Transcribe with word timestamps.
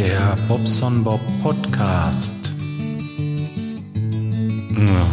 Der 0.00 0.34
Bobson 0.48 1.04
Bob 1.04 1.20
Podcast. 1.42 2.54
Oh, 4.74 5.06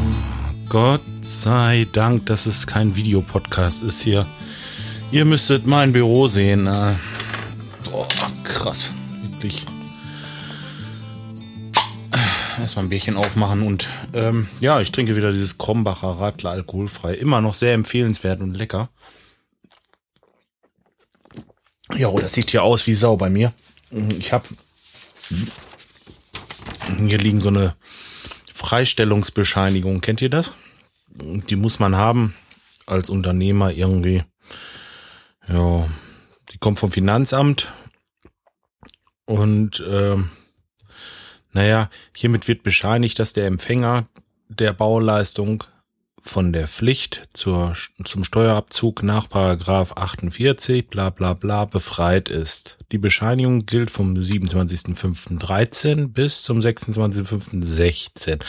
Gott 0.70 1.02
sei 1.24 1.86
Dank, 1.92 2.26
dass 2.28 2.46
es 2.46 2.66
kein 2.66 2.96
Videopodcast 2.96 3.84
ist 3.84 4.00
hier. 4.00 4.26
Ihr 5.12 5.26
müsstet 5.26 5.68
mein 5.68 5.92
Büro 5.92 6.30
sehen. 6.30 6.68
Äh, 6.68 6.96
boah, 7.84 8.08
krass. 8.46 8.94
Wirklich. 9.24 9.66
Erstmal 12.58 12.86
ein 12.86 12.90
Bierchen 12.90 13.18
aufmachen 13.18 13.64
und 13.64 13.90
ähm, 14.14 14.48
ja, 14.62 14.80
ich 14.80 14.94
trinke 14.94 15.18
wieder 15.18 15.34
dieses 15.34 15.58
Krombacher 15.58 16.12
Radler 16.12 16.52
alkoholfrei. 16.52 17.14
Immer 17.14 17.42
noch 17.42 17.56
sehr 17.56 17.74
empfehlenswert 17.74 18.40
und 18.40 18.56
lecker. 18.56 18.88
Ja, 21.94 22.10
das 22.10 22.32
sieht 22.32 22.52
hier 22.52 22.64
aus 22.64 22.88
wie 22.88 22.94
Sau 22.94 23.18
bei 23.18 23.30
mir. 23.30 23.52
Ich 24.18 24.32
habe 24.32 24.46
hier 25.30 27.18
liegen 27.18 27.40
so 27.40 27.50
eine 27.50 27.76
Freistellungsbescheinigung. 28.54 30.02
Kennt 30.02 30.22
ihr 30.22 30.30
das? 30.30 30.54
Die 31.10 31.56
muss 31.56 31.80
man 31.80 31.96
haben 31.96 32.36
als 32.86 33.10
Unternehmer 33.10 33.72
irgendwie. 33.72 34.24
Ja, 35.48 35.88
die 36.52 36.58
kommt 36.58 36.80
vom 36.80 36.92
Finanzamt 36.92 37.72
und 39.26 39.80
äh, 39.82 40.18
naja, 41.52 41.90
hiermit 42.16 42.48
wird 42.48 42.64
bescheinigt, 42.64 43.20
dass 43.20 43.34
der 43.34 43.48
Empfänger 43.48 44.08
der 44.50 44.74
Bauleistung 44.74 45.64
von 46.30 46.54
der 46.54 46.68
Pflicht 46.68 47.30
zur, 47.34 47.74
zum 48.04 48.24
Steuerabzug 48.24 49.04
nach 49.04 49.30
Paragraph 49.30 49.94
48 49.96 50.88
bla 50.88 51.10
bla 51.10 51.34
bla 51.34 51.66
befreit 51.66 52.30
ist. 52.30 52.78
Die 52.92 52.98
Bescheinigung 52.98 53.66
gilt 53.66 53.90
vom 53.92 54.14
27.05.13 54.14 56.08
bis 56.10 56.44
zum 56.44 56.60
26.05.16. 56.60 58.40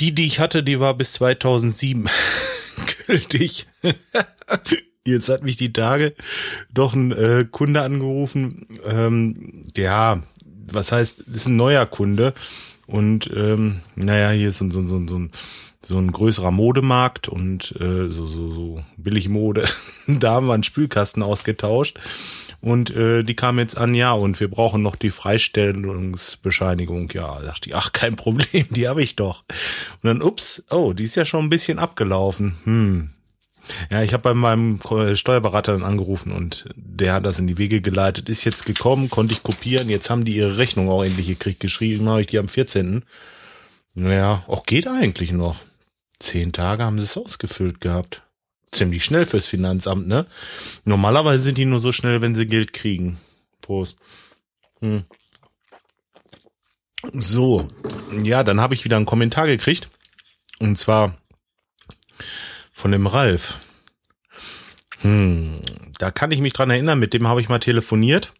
Die, 0.00 0.14
die 0.14 0.26
ich 0.26 0.40
hatte, 0.40 0.62
die 0.62 0.80
war 0.80 0.94
bis 0.94 1.12
2007 1.14 2.08
gültig. 3.06 3.66
Jetzt 5.06 5.28
hat 5.28 5.42
mich 5.42 5.56
die 5.56 5.72
Tage 5.72 6.14
doch 6.72 6.94
ein 6.94 7.12
äh, 7.12 7.46
Kunde 7.50 7.82
angerufen. 7.82 8.66
Ähm, 8.86 9.62
ja, 9.76 10.22
was 10.66 10.92
heißt, 10.92 11.20
ist 11.20 11.46
ein 11.46 11.56
neuer 11.56 11.86
Kunde. 11.86 12.32
Und 12.86 13.30
ähm, 13.34 13.80
naja, 13.96 14.30
hier 14.30 14.48
ist 14.48 14.58
so, 14.58 14.70
so, 14.70 14.86
so, 14.86 15.06
so 15.06 15.18
ein 15.18 15.30
so 15.86 15.98
ein 15.98 16.10
größerer 16.10 16.50
Modemarkt 16.50 17.28
und 17.28 17.74
äh, 17.80 18.08
so, 18.08 18.26
so, 18.26 18.50
so 18.50 18.84
billig 18.96 19.28
Mode. 19.28 19.68
da 20.06 20.34
haben 20.34 20.46
wir 20.46 20.54
einen 20.54 20.62
Spülkasten 20.62 21.22
ausgetauscht. 21.22 21.98
Und 22.60 22.94
äh, 22.96 23.22
die 23.22 23.36
kam 23.36 23.58
jetzt 23.58 23.76
an, 23.76 23.94
ja, 23.94 24.12
und 24.12 24.40
wir 24.40 24.48
brauchen 24.48 24.80
noch 24.80 24.96
die 24.96 25.10
Freistellungsbescheinigung. 25.10 27.10
Ja, 27.12 27.42
dachte 27.42 27.68
ich, 27.68 27.74
ach, 27.74 27.92
kein 27.92 28.16
Problem, 28.16 28.66
die 28.70 28.88
habe 28.88 29.02
ich 29.02 29.16
doch. 29.16 29.44
Und 30.02 30.04
dann, 30.04 30.22
ups, 30.22 30.62
oh, 30.70 30.94
die 30.94 31.04
ist 31.04 31.16
ja 31.16 31.26
schon 31.26 31.44
ein 31.44 31.50
bisschen 31.50 31.78
abgelaufen. 31.78 32.56
Hm. 32.64 33.10
Ja, 33.90 34.02
ich 34.02 34.12
habe 34.12 34.22
bei 34.22 34.34
meinem 34.34 34.80
Steuerberater 35.14 35.72
dann 35.72 35.84
angerufen 35.84 36.32
und 36.32 36.66
der 36.76 37.14
hat 37.14 37.26
das 37.26 37.38
in 37.38 37.46
die 37.46 37.58
Wege 37.58 37.80
geleitet, 37.80 38.28
ist 38.28 38.44
jetzt 38.44 38.66
gekommen, 38.66 39.10
konnte 39.10 39.34
ich 39.34 39.42
kopieren, 39.42 39.88
jetzt 39.88 40.10
haben 40.10 40.24
die 40.24 40.36
ihre 40.36 40.58
Rechnung 40.58 40.88
auch 40.88 41.02
endlich 41.02 41.26
gekriegt, 41.26 41.60
geschrieben 41.60 42.08
habe 42.08 42.20
ich 42.20 42.26
die 42.26 42.38
am 42.38 42.48
14. 42.48 43.04
Naja, 43.94 44.44
auch 44.48 44.64
geht 44.66 44.88
eigentlich 44.88 45.32
noch. 45.32 45.56
Zehn 46.18 46.52
Tage 46.52 46.82
haben 46.82 46.98
sie 46.98 47.04
es 47.04 47.16
ausgefüllt 47.16 47.80
gehabt. 47.80 48.22
Ziemlich 48.72 49.04
schnell 49.04 49.26
fürs 49.26 49.46
Finanzamt, 49.46 50.08
ne? 50.08 50.26
Normalerweise 50.84 51.44
sind 51.44 51.58
die 51.58 51.64
nur 51.64 51.80
so 51.80 51.92
schnell, 51.92 52.20
wenn 52.22 52.34
sie 52.34 52.46
Geld 52.46 52.72
kriegen. 52.72 53.18
Prost. 53.60 53.98
Hm. 54.80 55.04
So, 57.12 57.68
ja, 58.22 58.42
dann 58.42 58.60
habe 58.60 58.74
ich 58.74 58.84
wieder 58.84 58.96
einen 58.96 59.06
Kommentar 59.06 59.46
gekriegt. 59.46 59.90
Und 60.58 60.78
zwar 60.78 61.16
von 62.72 62.90
dem 62.90 63.06
Ralf. 63.06 63.58
Hm, 65.04 65.60
da 65.98 66.10
kann 66.10 66.32
ich 66.32 66.40
mich 66.40 66.54
dran 66.54 66.70
erinnern, 66.70 66.98
mit 66.98 67.12
dem 67.12 67.28
habe 67.28 67.40
ich 67.40 67.50
mal 67.50 67.58
telefoniert. 67.58 68.32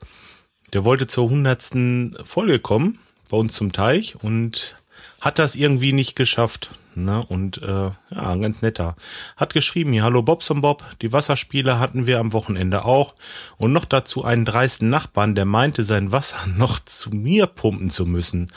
Der 0.73 0.85
wollte 0.85 1.07
zur 1.07 1.29
hundertsten 1.29 2.17
Folge 2.25 2.59
kommen, 2.59 2.99
bei 3.29 3.37
uns 3.37 3.53
zum 3.55 3.71
Teich 3.71 4.17
und 4.23 4.75
hat 5.21 5.39
das 5.39 5.57
irgendwie 5.57 5.93
nicht 5.93 6.17
geschafft. 6.17 6.71
Ne? 6.95 7.25
Und 7.27 7.61
äh, 7.63 7.91
ja, 8.11 8.37
ganz 8.37 8.63
netter. 8.63 8.97
Hat 9.37 9.53
geschrieben 9.53 9.93
hier, 9.93 10.05
hallo 10.05 10.23
Bobson 10.23 10.63
Bob, 10.63 10.83
die 11.03 11.13
Wasserspiele 11.13 11.79
hatten 11.79 12.07
wir 12.07 12.19
am 12.19 12.33
Wochenende 12.33 12.85
auch. 12.85 13.15
Und 13.59 13.73
noch 13.73 13.85
dazu 13.85 14.25
einen 14.25 14.47
dreisten 14.47 14.89
Nachbarn, 14.89 15.35
der 15.35 15.45
meinte, 15.45 15.85
sein 15.85 16.13
Wasser 16.13 16.47
noch 16.57 16.79
zu 16.81 17.11
mir 17.11 17.47
pumpen 17.47 17.91
zu 17.91 18.07
müssen. 18.07 18.51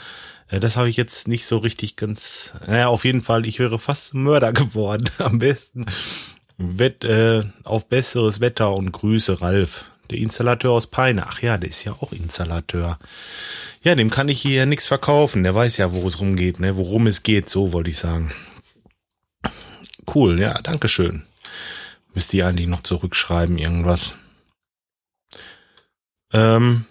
Äh, 0.48 0.60
das 0.60 0.78
habe 0.78 0.88
ich 0.88 0.96
jetzt 0.96 1.28
nicht 1.28 1.44
so 1.44 1.58
richtig 1.58 1.96
ganz. 1.96 2.52
Naja, 2.66 2.88
auf 2.88 3.04
jeden 3.04 3.20
Fall, 3.20 3.44
ich 3.44 3.58
wäre 3.58 3.78
fast 3.78 4.14
Mörder 4.14 4.52
geworden. 4.54 5.04
Am 5.18 5.38
besten 5.38 5.86
Wett, 6.58 7.04
äh, 7.04 7.44
auf 7.64 7.88
besseres 7.88 8.40
Wetter 8.40 8.74
und 8.74 8.92
Grüße, 8.92 9.40
Ralf. 9.40 9.84
Der 10.10 10.18
Installateur 10.18 10.72
aus 10.72 10.86
Peine. 10.86 11.26
Ach 11.26 11.40
ja, 11.40 11.56
der 11.58 11.70
ist 11.70 11.84
ja 11.84 11.92
auch 11.92 12.12
Installateur. 12.12 12.98
Ja, 13.82 13.94
dem 13.94 14.10
kann 14.10 14.28
ich 14.28 14.40
hier 14.42 14.56
ja 14.56 14.66
nichts 14.66 14.88
verkaufen. 14.88 15.44
Der 15.44 15.54
weiß 15.54 15.76
ja, 15.76 15.92
wo 15.92 16.06
es 16.08 16.20
rumgeht, 16.20 16.60
ne? 16.60 16.76
Worum 16.76 17.06
es 17.06 17.22
geht, 17.22 17.48
so 17.48 17.72
wollte 17.72 17.90
ich 17.90 17.98
sagen. 17.98 18.32
Cool, 20.12 20.40
ja, 20.40 20.54
Dankeschön. 20.62 21.22
Müsst 22.14 22.34
ihr 22.34 22.46
eigentlich 22.46 22.66
noch 22.66 22.82
zurückschreiben, 22.82 23.58
irgendwas. 23.58 24.14
Ähm, 26.32 26.86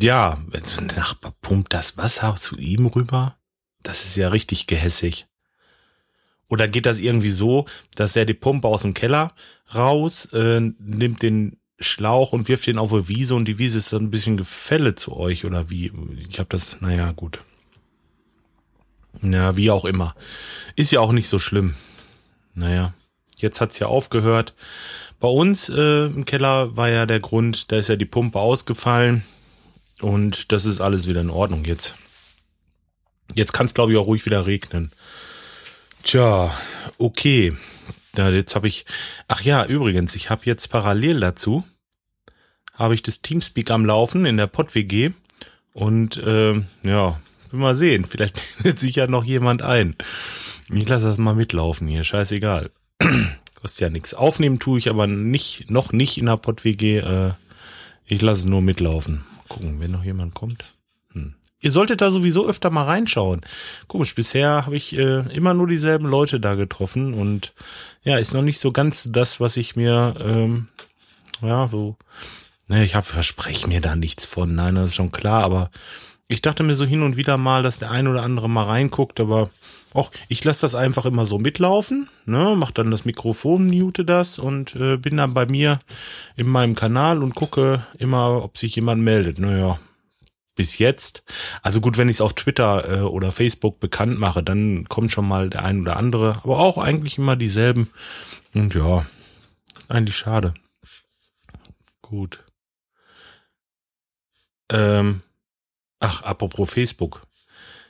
ja, 0.00 0.38
ein 0.52 0.86
Nachbar 0.86 1.34
pumpt 1.40 1.72
das 1.72 1.96
Wasser 1.96 2.36
zu 2.36 2.56
ihm 2.56 2.86
rüber, 2.86 3.36
das 3.82 4.04
ist 4.04 4.16
ja 4.16 4.28
richtig 4.28 4.66
gehässig. 4.66 5.26
Oder 6.48 6.68
geht 6.68 6.86
das 6.86 7.00
irgendwie 7.00 7.30
so, 7.30 7.66
dass 7.96 8.16
er 8.16 8.24
die 8.24 8.34
Pumpe 8.34 8.68
aus 8.68 8.82
dem 8.82 8.94
Keller 8.94 9.32
raus, 9.74 10.26
äh, 10.32 10.60
nimmt 10.60 11.22
den 11.22 11.56
Schlauch 11.78 12.32
und 12.32 12.48
wirft 12.48 12.66
den 12.66 12.78
auf 12.78 12.92
eine 12.92 13.08
Wiese 13.08 13.34
und 13.34 13.46
die 13.46 13.58
Wiese 13.58 13.78
ist 13.78 13.92
dann 13.92 14.04
ein 14.04 14.10
bisschen 14.10 14.36
Gefälle 14.36 14.94
zu 14.94 15.16
euch 15.16 15.44
oder 15.44 15.70
wie? 15.70 15.92
Ich 16.28 16.38
habe 16.38 16.48
das, 16.48 16.80
naja, 16.80 17.12
gut. 17.12 17.40
Ja, 19.22 19.56
wie 19.56 19.70
auch 19.70 19.84
immer. 19.84 20.14
Ist 20.74 20.92
ja 20.92 21.00
auch 21.00 21.12
nicht 21.12 21.28
so 21.28 21.38
schlimm. 21.38 21.74
Naja, 22.54 22.94
jetzt 23.38 23.60
hat's 23.60 23.78
ja 23.78 23.88
aufgehört. 23.88 24.54
Bei 25.20 25.28
uns 25.28 25.68
äh, 25.68 26.06
im 26.06 26.24
Keller 26.24 26.76
war 26.76 26.88
ja 26.88 27.06
der 27.06 27.20
Grund, 27.20 27.72
da 27.72 27.76
ist 27.76 27.88
ja 27.88 27.96
die 27.96 28.04
Pumpe 28.04 28.38
ausgefallen 28.38 29.22
und 30.00 30.52
das 30.52 30.64
ist 30.64 30.80
alles 30.80 31.06
wieder 31.06 31.22
in 31.22 31.30
Ordnung 31.30 31.64
jetzt. 31.64 31.94
Jetzt 33.34 33.52
kann 33.52 33.66
es 33.66 33.74
glaube 33.74 33.92
ich 33.92 33.98
auch 33.98 34.06
ruhig 34.06 34.24
wieder 34.24 34.46
regnen. 34.46 34.92
Tja, 36.06 36.56
okay. 36.98 37.52
Ja, 38.16 38.30
jetzt 38.30 38.54
habe 38.54 38.68
ich. 38.68 38.86
Ach 39.26 39.40
ja, 39.40 39.64
übrigens, 39.64 40.14
ich 40.14 40.30
habe 40.30 40.42
jetzt 40.44 40.70
parallel 40.70 41.18
dazu 41.18 41.64
habe 42.74 42.94
ich 42.94 43.02
das 43.02 43.22
Teamspeak 43.22 43.70
am 43.72 43.84
Laufen 43.84 44.24
in 44.24 44.36
der 44.36 44.46
Pod 44.46 44.74
WG 44.76 45.10
und 45.72 46.16
äh, 46.18 46.54
ja, 46.84 47.20
will 47.50 47.60
mal 47.60 47.74
sehen. 47.74 48.04
Vielleicht 48.08 48.38
findet 48.38 48.78
sich 48.78 48.94
ja 48.94 49.08
noch 49.08 49.24
jemand 49.24 49.62
ein. 49.62 49.96
Ich 50.70 50.88
lasse 50.88 51.06
das 51.06 51.18
mal 51.18 51.34
mitlaufen 51.34 51.88
hier. 51.88 52.04
Scheißegal. 52.04 52.70
Kostet 53.60 53.80
ja 53.80 53.90
nichts. 53.90 54.14
Aufnehmen 54.14 54.60
tue 54.60 54.78
ich 54.78 54.88
aber 54.88 55.08
nicht, 55.08 55.70
noch 55.70 55.92
nicht 55.92 56.18
in 56.18 56.26
der 56.26 56.36
Pod 56.36 56.64
WG. 56.64 56.98
Äh, 56.98 57.32
ich 58.04 58.22
lasse 58.22 58.42
es 58.42 58.46
nur 58.46 58.62
mitlaufen. 58.62 59.24
Gucken, 59.48 59.80
wenn 59.80 59.90
noch 59.90 60.04
jemand 60.04 60.34
kommt. 60.34 60.75
Ihr 61.60 61.72
solltet 61.72 62.02
da 62.02 62.10
sowieso 62.10 62.46
öfter 62.46 62.70
mal 62.70 62.84
reinschauen. 62.84 63.40
Komisch, 63.88 64.14
bisher 64.14 64.66
habe 64.66 64.76
ich 64.76 64.96
äh, 64.96 65.20
immer 65.34 65.54
nur 65.54 65.66
dieselben 65.66 66.06
Leute 66.06 66.38
da 66.38 66.54
getroffen 66.54 67.14
und 67.14 67.54
ja, 68.02 68.18
ist 68.18 68.34
noch 68.34 68.42
nicht 68.42 68.60
so 68.60 68.72
ganz 68.72 69.08
das, 69.10 69.40
was 69.40 69.56
ich 69.56 69.74
mir, 69.74 70.14
ähm, 70.20 70.68
ja, 71.40 71.66
so, 71.68 71.96
ne, 72.68 72.84
ich 72.84 72.94
habe 72.94 73.06
verspreche 73.06 73.68
mir 73.68 73.80
da 73.80 73.96
nichts 73.96 74.26
von, 74.26 74.54
nein, 74.54 74.74
das 74.74 74.90
ist 74.90 74.96
schon 74.96 75.12
klar, 75.12 75.44
aber 75.44 75.70
ich 76.28 76.42
dachte 76.42 76.62
mir 76.62 76.74
so 76.74 76.84
hin 76.84 77.02
und 77.02 77.16
wieder 77.16 77.38
mal, 77.38 77.62
dass 77.62 77.78
der 77.78 77.90
ein 77.90 78.06
oder 78.06 78.22
andere 78.22 78.50
mal 78.50 78.64
reinguckt, 78.64 79.18
aber 79.18 79.48
auch 79.94 80.10
ich 80.28 80.44
lasse 80.44 80.60
das 80.62 80.74
einfach 80.74 81.06
immer 81.06 81.24
so 81.24 81.38
mitlaufen, 81.38 82.08
ne, 82.26 82.54
mach 82.54 82.70
dann 82.70 82.90
das 82.90 83.06
Mikrofon, 83.06 83.68
mute 83.68 84.04
das 84.04 84.38
und 84.38 84.76
äh, 84.76 84.98
bin 84.98 85.16
dann 85.16 85.32
bei 85.32 85.46
mir 85.46 85.78
in 86.36 86.48
meinem 86.48 86.74
Kanal 86.74 87.22
und 87.22 87.34
gucke 87.34 87.86
immer, 87.98 88.42
ob 88.44 88.58
sich 88.58 88.76
jemand 88.76 89.02
meldet. 89.02 89.38
Naja, 89.38 89.78
bis 90.56 90.78
jetzt. 90.78 91.22
Also 91.62 91.80
gut, 91.80 91.98
wenn 91.98 92.08
ich 92.08 92.16
es 92.16 92.20
auf 92.20 92.34
Twitter 92.34 93.00
äh, 93.00 93.02
oder 93.02 93.30
Facebook 93.30 93.78
bekannt 93.78 94.18
mache, 94.18 94.42
dann 94.42 94.88
kommt 94.88 95.12
schon 95.12 95.28
mal 95.28 95.48
der 95.48 95.64
ein 95.64 95.82
oder 95.82 95.96
andere, 95.96 96.40
aber 96.42 96.58
auch 96.58 96.78
eigentlich 96.78 97.18
immer 97.18 97.36
dieselben. 97.36 97.92
Und 98.52 98.74
ja, 98.74 99.06
eigentlich 99.88 100.16
schade. 100.16 100.54
Gut. 102.02 102.42
Ähm, 104.70 105.22
ach, 106.00 106.22
apropos 106.22 106.70
Facebook. 106.70 107.22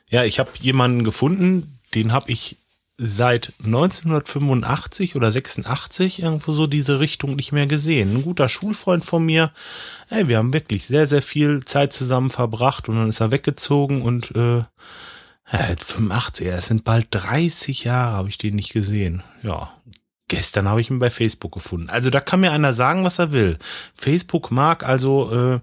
Ja, 0.09 0.25
ich 0.25 0.39
habe 0.39 0.51
jemanden 0.61 1.05
gefunden, 1.05 1.81
den 1.95 2.13
habe 2.13 2.31
ich 2.31 2.59
seit 2.99 3.53
1985 3.65 5.17
oder 5.17 5.31
86 5.31 6.23
irgendwo 6.23 6.53
so 6.53 6.67
diese 6.67 6.99
Richtung 7.01 7.37
nicht 7.37 7.53
mehr 7.53 7.67
gesehen. 7.67 8.17
Ein 8.17 8.23
guter 8.23 8.49
Schulfreund 8.49 9.05
von 9.05 9.25
mir, 9.25 9.53
ey, 10.09 10.29
wir 10.29 10.39
haben 10.39 10.53
wirklich 10.53 10.87
sehr, 10.87 11.07
sehr 11.07 11.23
viel 11.23 11.63
Zeit 11.65 11.93
zusammen 11.93 12.31
verbracht 12.31 12.89
und 12.89 12.97
dann 12.97 13.09
ist 13.09 13.21
er 13.21 13.31
weggezogen 13.31 14.03
und 14.03 14.35
äh, 14.35 14.63
85, 15.45 16.47
es 16.49 16.67
sind 16.67 16.85
bald 16.85 17.09
30 17.11 17.85
Jahre, 17.85 18.17
habe 18.17 18.29
ich 18.29 18.39
den 18.39 18.57
nicht 18.57 18.73
gesehen. 18.73 19.23
Ja, 19.43 19.73
gestern 20.29 20.69
habe 20.69 20.81
ich 20.81 20.91
ihn 20.91 20.99
bei 20.99 21.11
Facebook 21.11 21.53
gefunden. 21.53 21.89
Also 21.89 22.11
da 22.11 22.21
kann 22.21 22.41
mir 22.41 22.53
einer 22.53 22.73
sagen, 22.73 23.05
was 23.05 23.19
er 23.19 23.33
will. 23.33 23.59
Facebook 23.95 24.51
mag 24.51 24.85
also 24.85 25.33
äh, 25.33 25.61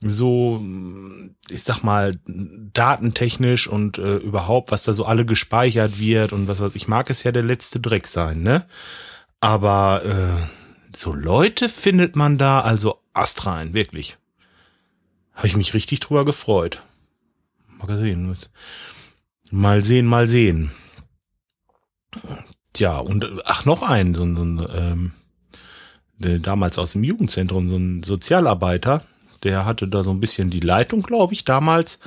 so, 0.00 0.62
ich 1.48 1.62
sag 1.62 1.82
mal, 1.82 2.18
datentechnisch 2.26 3.68
und 3.68 3.98
äh, 3.98 4.16
überhaupt, 4.16 4.70
was 4.70 4.82
da 4.82 4.92
so 4.92 5.04
alle 5.04 5.24
gespeichert 5.24 5.98
wird 5.98 6.32
und 6.32 6.46
was 6.46 6.60
weiß 6.60 6.72
ich, 6.74 6.88
mag 6.88 7.10
es 7.10 7.22
ja 7.22 7.32
der 7.32 7.42
letzte 7.42 7.80
Dreck 7.80 8.06
sein, 8.06 8.42
ne? 8.42 8.66
Aber 9.40 10.02
äh, 10.04 10.96
so 10.96 11.12
Leute 11.12 11.68
findet 11.68 12.16
man 12.16 12.38
da 12.38 12.60
also 12.60 13.00
astrein, 13.12 13.74
wirklich. 13.74 14.16
Habe 15.34 15.48
ich 15.48 15.56
mich 15.56 15.74
richtig 15.74 16.00
drüber 16.00 16.24
gefreut. 16.24 16.82
Mal 17.78 17.98
sehen. 17.98 18.36
Mal 19.50 19.82
sehen, 19.82 20.06
mal 20.06 20.26
sehen. 20.26 20.70
Tja, 22.74 22.98
und 22.98 23.24
ach, 23.46 23.64
noch 23.64 23.82
ein, 23.82 24.14
so, 24.14 24.24
so 24.34 24.44
ein, 24.44 24.66
ähm, 24.74 25.12
damals 26.42 26.76
aus 26.76 26.92
dem 26.92 27.04
Jugendzentrum, 27.04 27.68
so 27.68 27.76
ein 27.76 28.02
Sozialarbeiter, 28.02 29.04
der 29.44 29.64
hatte 29.64 29.88
da 29.88 30.02
so 30.04 30.10
ein 30.10 30.20
bisschen 30.20 30.50
die 30.50 30.60
Leitung, 30.60 31.02
glaube 31.02 31.34
ich, 31.34 31.44
damals. 31.44 32.00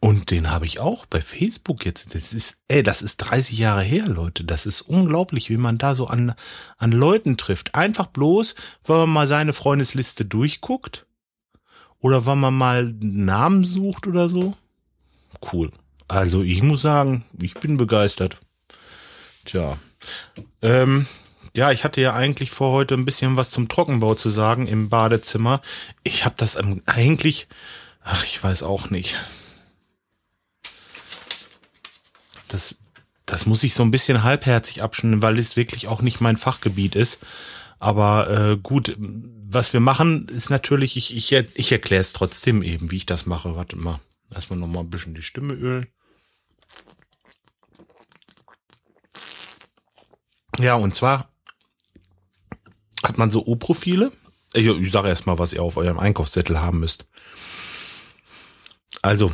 Und 0.00 0.30
den 0.30 0.50
habe 0.50 0.66
ich 0.66 0.80
auch 0.80 1.06
bei 1.06 1.22
Facebook 1.22 1.86
jetzt. 1.86 2.14
Das 2.14 2.34
ist, 2.34 2.58
ey, 2.68 2.82
das 2.82 3.00
ist 3.00 3.18
30 3.18 3.56
Jahre 3.56 3.82
her, 3.82 4.06
Leute. 4.06 4.44
Das 4.44 4.66
ist 4.66 4.82
unglaublich, 4.82 5.48
wie 5.48 5.56
man 5.56 5.78
da 5.78 5.94
so 5.94 6.08
an, 6.08 6.34
an 6.76 6.92
Leuten 6.92 7.38
trifft. 7.38 7.74
Einfach 7.74 8.06
bloß, 8.06 8.54
wenn 8.84 8.96
man 8.96 9.10
mal 9.10 9.28
seine 9.28 9.54
Freundesliste 9.54 10.26
durchguckt. 10.26 11.06
Oder 12.00 12.26
wenn 12.26 12.38
man 12.38 12.54
mal 12.54 12.94
Namen 13.00 13.64
sucht 13.64 14.06
oder 14.06 14.28
so. 14.28 14.54
Cool. 15.52 15.72
Also 16.06 16.42
ich 16.42 16.62
muss 16.62 16.82
sagen, 16.82 17.24
ich 17.40 17.54
bin 17.54 17.78
begeistert. 17.78 18.38
Tja. 19.44 19.78
Ähm, 20.62 21.06
ja, 21.56 21.70
ich 21.70 21.84
hatte 21.84 22.00
ja 22.00 22.14
eigentlich 22.14 22.50
vor 22.50 22.72
heute 22.72 22.94
ein 22.94 23.04
bisschen 23.04 23.36
was 23.36 23.50
zum 23.50 23.68
Trockenbau 23.68 24.14
zu 24.14 24.28
sagen 24.28 24.66
im 24.66 24.88
Badezimmer. 24.88 25.62
Ich 26.02 26.24
habe 26.24 26.34
das 26.36 26.56
eigentlich, 26.56 27.46
ach, 28.02 28.24
ich 28.24 28.42
weiß 28.42 28.64
auch 28.64 28.90
nicht. 28.90 29.18
Das, 32.48 32.74
das 33.26 33.46
muss 33.46 33.62
ich 33.62 33.74
so 33.74 33.82
ein 33.84 33.90
bisschen 33.90 34.24
halbherzig 34.24 34.82
abschneiden, 34.82 35.22
weil 35.22 35.38
es 35.38 35.56
wirklich 35.56 35.86
auch 35.86 36.02
nicht 36.02 36.20
mein 36.20 36.36
Fachgebiet 36.36 36.96
ist. 36.96 37.20
Aber 37.78 38.30
äh, 38.30 38.56
gut, 38.56 38.96
was 38.98 39.72
wir 39.72 39.80
machen, 39.80 40.28
ist 40.28 40.50
natürlich, 40.50 40.96
ich, 40.96 41.14
ich, 41.16 41.32
ich 41.32 41.72
erkläre 41.72 42.00
es 42.00 42.12
trotzdem 42.12 42.62
eben, 42.62 42.90
wie 42.90 42.96
ich 42.96 43.06
das 43.06 43.26
mache. 43.26 43.54
Warte 43.56 43.76
mal, 43.76 44.00
erstmal 44.32 44.58
noch 44.58 44.68
mal 44.68 44.80
ein 44.80 44.90
bisschen 44.90 45.14
die 45.14 45.22
Stimme 45.22 45.54
ölen. 45.54 45.86
Ja, 50.58 50.74
und 50.74 50.94
zwar 50.94 51.28
hat 53.02 53.18
man 53.18 53.30
so 53.30 53.46
O-Profile. 53.46 54.12
Ich, 54.52 54.66
ich 54.66 54.90
sage 54.90 55.08
erstmal, 55.08 55.38
was 55.38 55.52
ihr 55.52 55.62
auf 55.62 55.76
eurem 55.76 55.98
Einkaufszettel 55.98 56.60
haben 56.60 56.80
müsst. 56.80 57.06
Also, 59.02 59.32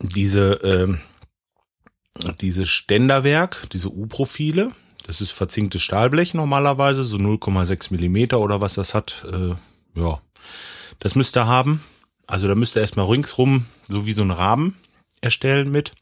diese, 0.00 0.62
äh, 0.62 0.96
diese 2.40 2.66
Ständerwerk, 2.66 3.68
diese 3.72 3.90
U-Profile, 3.90 4.72
das 5.06 5.20
ist 5.20 5.32
verzinktes 5.32 5.82
Stahlblech 5.82 6.34
normalerweise, 6.34 7.04
so 7.04 7.16
0,6 7.16 7.92
Millimeter 7.92 8.40
oder 8.40 8.60
was 8.60 8.74
das 8.74 8.94
hat. 8.94 9.24
Äh, 9.30 9.54
ja, 9.98 10.20
das 10.98 11.14
müsst 11.14 11.36
ihr 11.36 11.46
haben. 11.46 11.82
Also 12.26 12.46
da 12.46 12.54
müsst 12.54 12.76
ihr 12.76 12.82
erstmal 12.82 13.06
ringsrum 13.06 13.64
so 13.88 14.04
wie 14.04 14.12
so 14.12 14.22
ein 14.22 14.30
Rahmen 14.30 14.76
erstellen 15.20 15.70
mit. 15.70 15.92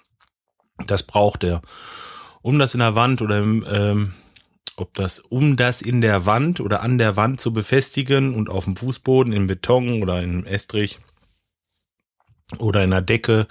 Das 0.87 1.05
braucht 1.05 1.45
ihr. 1.45 1.63
Um 2.47 2.61
das 2.61 2.75
in 2.75 2.79
der 2.79 2.95
Wand 2.95 3.23
oder 3.23 3.39
im, 3.39 3.67
ähm, 3.69 4.13
ob 4.77 4.95
das, 4.95 5.19
um 5.19 5.57
das 5.57 5.83
in 5.83 6.01
der 6.01 6.27
Wand 6.27 6.61
oder 6.61 6.81
an 6.81 6.97
der 6.97 7.17
Wand 7.17 7.41
zu 7.41 7.53
befestigen 7.53 8.37
und 8.37 8.51
auf 8.51 8.67
dem 8.67 8.77
Fußboden, 8.77 9.33
im 9.33 9.49
Beton 9.49 10.01
oder 10.01 10.23
im 10.23 10.47
Estrich 10.47 11.01
oder 12.61 12.85
in 12.85 12.91
der 12.91 13.03
Decke, 13.03 13.49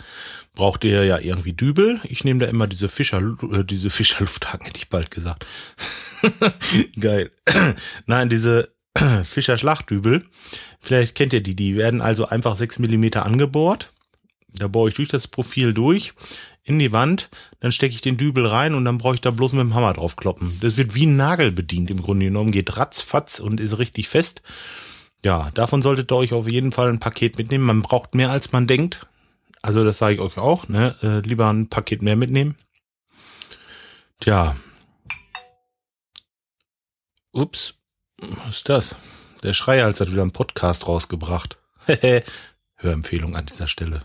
braucht 0.53 0.85
ihr 0.85 1.03
ja 1.03 1.19
irgendwie 1.19 1.51
Dübel. 1.51 1.99
Ich 2.05 2.23
nehme 2.23 2.39
da 2.39 2.45
immer 2.45 2.67
diese 2.67 2.87
Fischer, 2.87 3.21
äh, 3.51 3.65
diese 3.65 3.89
Fischerlufthaken, 3.89 4.65
hätte 4.65 4.77
ich 4.77 4.87
bald 4.87 5.11
gesagt. 5.11 5.45
Geil. 6.97 7.31
Nein, 8.05 8.29
diese 8.29 8.69
Fischer 9.25 9.57
Schlachtdübel. 9.57 10.23
Vielleicht 10.79 11.15
kennt 11.15 11.33
ihr 11.33 11.43
die. 11.43 11.57
Die 11.57 11.75
werden 11.75 11.99
also 11.99 12.29
einfach 12.29 12.55
sechs 12.55 12.79
Millimeter 12.79 13.25
angebohrt. 13.25 13.91
Da 14.57 14.69
bohre 14.69 14.87
ich 14.87 14.95
durch 14.95 15.09
das 15.09 15.27
Profil 15.27 15.73
durch 15.73 16.13
in 16.65 16.79
die 16.79 16.91
Wand, 16.91 17.29
dann 17.59 17.71
stecke 17.71 17.93
ich 17.93 18.01
den 18.01 18.17
Dübel 18.17 18.45
rein 18.45 18.73
und 18.73 18.85
dann 18.85 18.97
brauche 18.97 19.13
ich 19.13 19.21
da 19.21 19.29
bloß 19.29 19.53
mit 19.53 19.61
dem 19.61 19.75
Hammer 19.75 19.93
drauf 19.93 20.15
kloppen. 20.15 20.57
Das 20.61 20.77
wird 20.77 20.95
wie 20.95 21.05
ein 21.05 21.15
Nagel 21.15 21.51
bedient 21.51 21.91
im 21.91 22.01
Grunde 22.01 22.25
genommen, 22.25 22.51
geht 22.51 22.75
ratzfatz 22.75 23.39
und 23.39 23.59
ist 23.59 23.77
richtig 23.77 24.09
fest. 24.09 24.41
Ja, 25.23 25.51
davon 25.53 25.83
solltet 25.83 26.11
ihr 26.11 26.15
euch 26.15 26.33
auf 26.33 26.49
jeden 26.49 26.71
Fall 26.71 26.89
ein 26.89 26.99
Paket 26.99 27.37
mitnehmen. 27.37 27.65
Man 27.65 27.81
braucht 27.83 28.15
mehr 28.15 28.31
als 28.31 28.51
man 28.51 28.65
denkt. 28.65 29.07
Also 29.61 29.83
das 29.83 29.99
sage 29.99 30.15
ich 30.15 30.19
euch 30.19 30.37
auch, 30.37 30.67
ne? 30.67 30.95
Äh, 31.01 31.19
lieber 31.27 31.47
ein 31.49 31.69
Paket 31.69 32.01
mehr 32.01 32.15
mitnehmen. 32.15 32.55
Tja. 34.19 34.55
Ups, 37.31 37.75
was 38.17 38.57
ist 38.57 38.69
das? 38.69 38.95
Der 39.43 39.53
Schreihals 39.53 39.99
hat 39.99 40.11
wieder 40.11 40.23
einen 40.23 40.31
Podcast 40.31 40.87
rausgebracht. 40.87 41.59
Hörempfehlung 42.75 43.35
an 43.35 43.45
dieser 43.45 43.67
Stelle. 43.67 44.01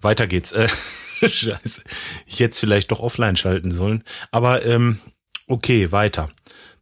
Weiter 0.00 0.26
geht's. 0.26 0.52
Scheiße. 1.22 1.82
Ich 2.26 2.40
hätte 2.40 2.52
es 2.52 2.60
vielleicht 2.60 2.90
doch 2.90 3.00
offline 3.00 3.36
schalten 3.36 3.70
sollen. 3.70 4.04
Aber 4.30 4.64
ähm, 4.64 4.98
okay, 5.46 5.92
weiter. 5.92 6.30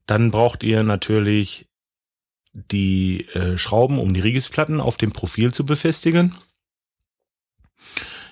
Dann 0.06 0.30
braucht 0.30 0.62
ihr 0.62 0.82
natürlich 0.82 1.66
die 2.52 3.26
äh, 3.34 3.58
Schrauben, 3.58 3.98
um 3.98 4.14
die 4.14 4.20
Riegisplatten 4.20 4.80
auf 4.80 4.96
dem 4.96 5.12
Profil 5.12 5.52
zu 5.52 5.66
befestigen. 5.66 6.34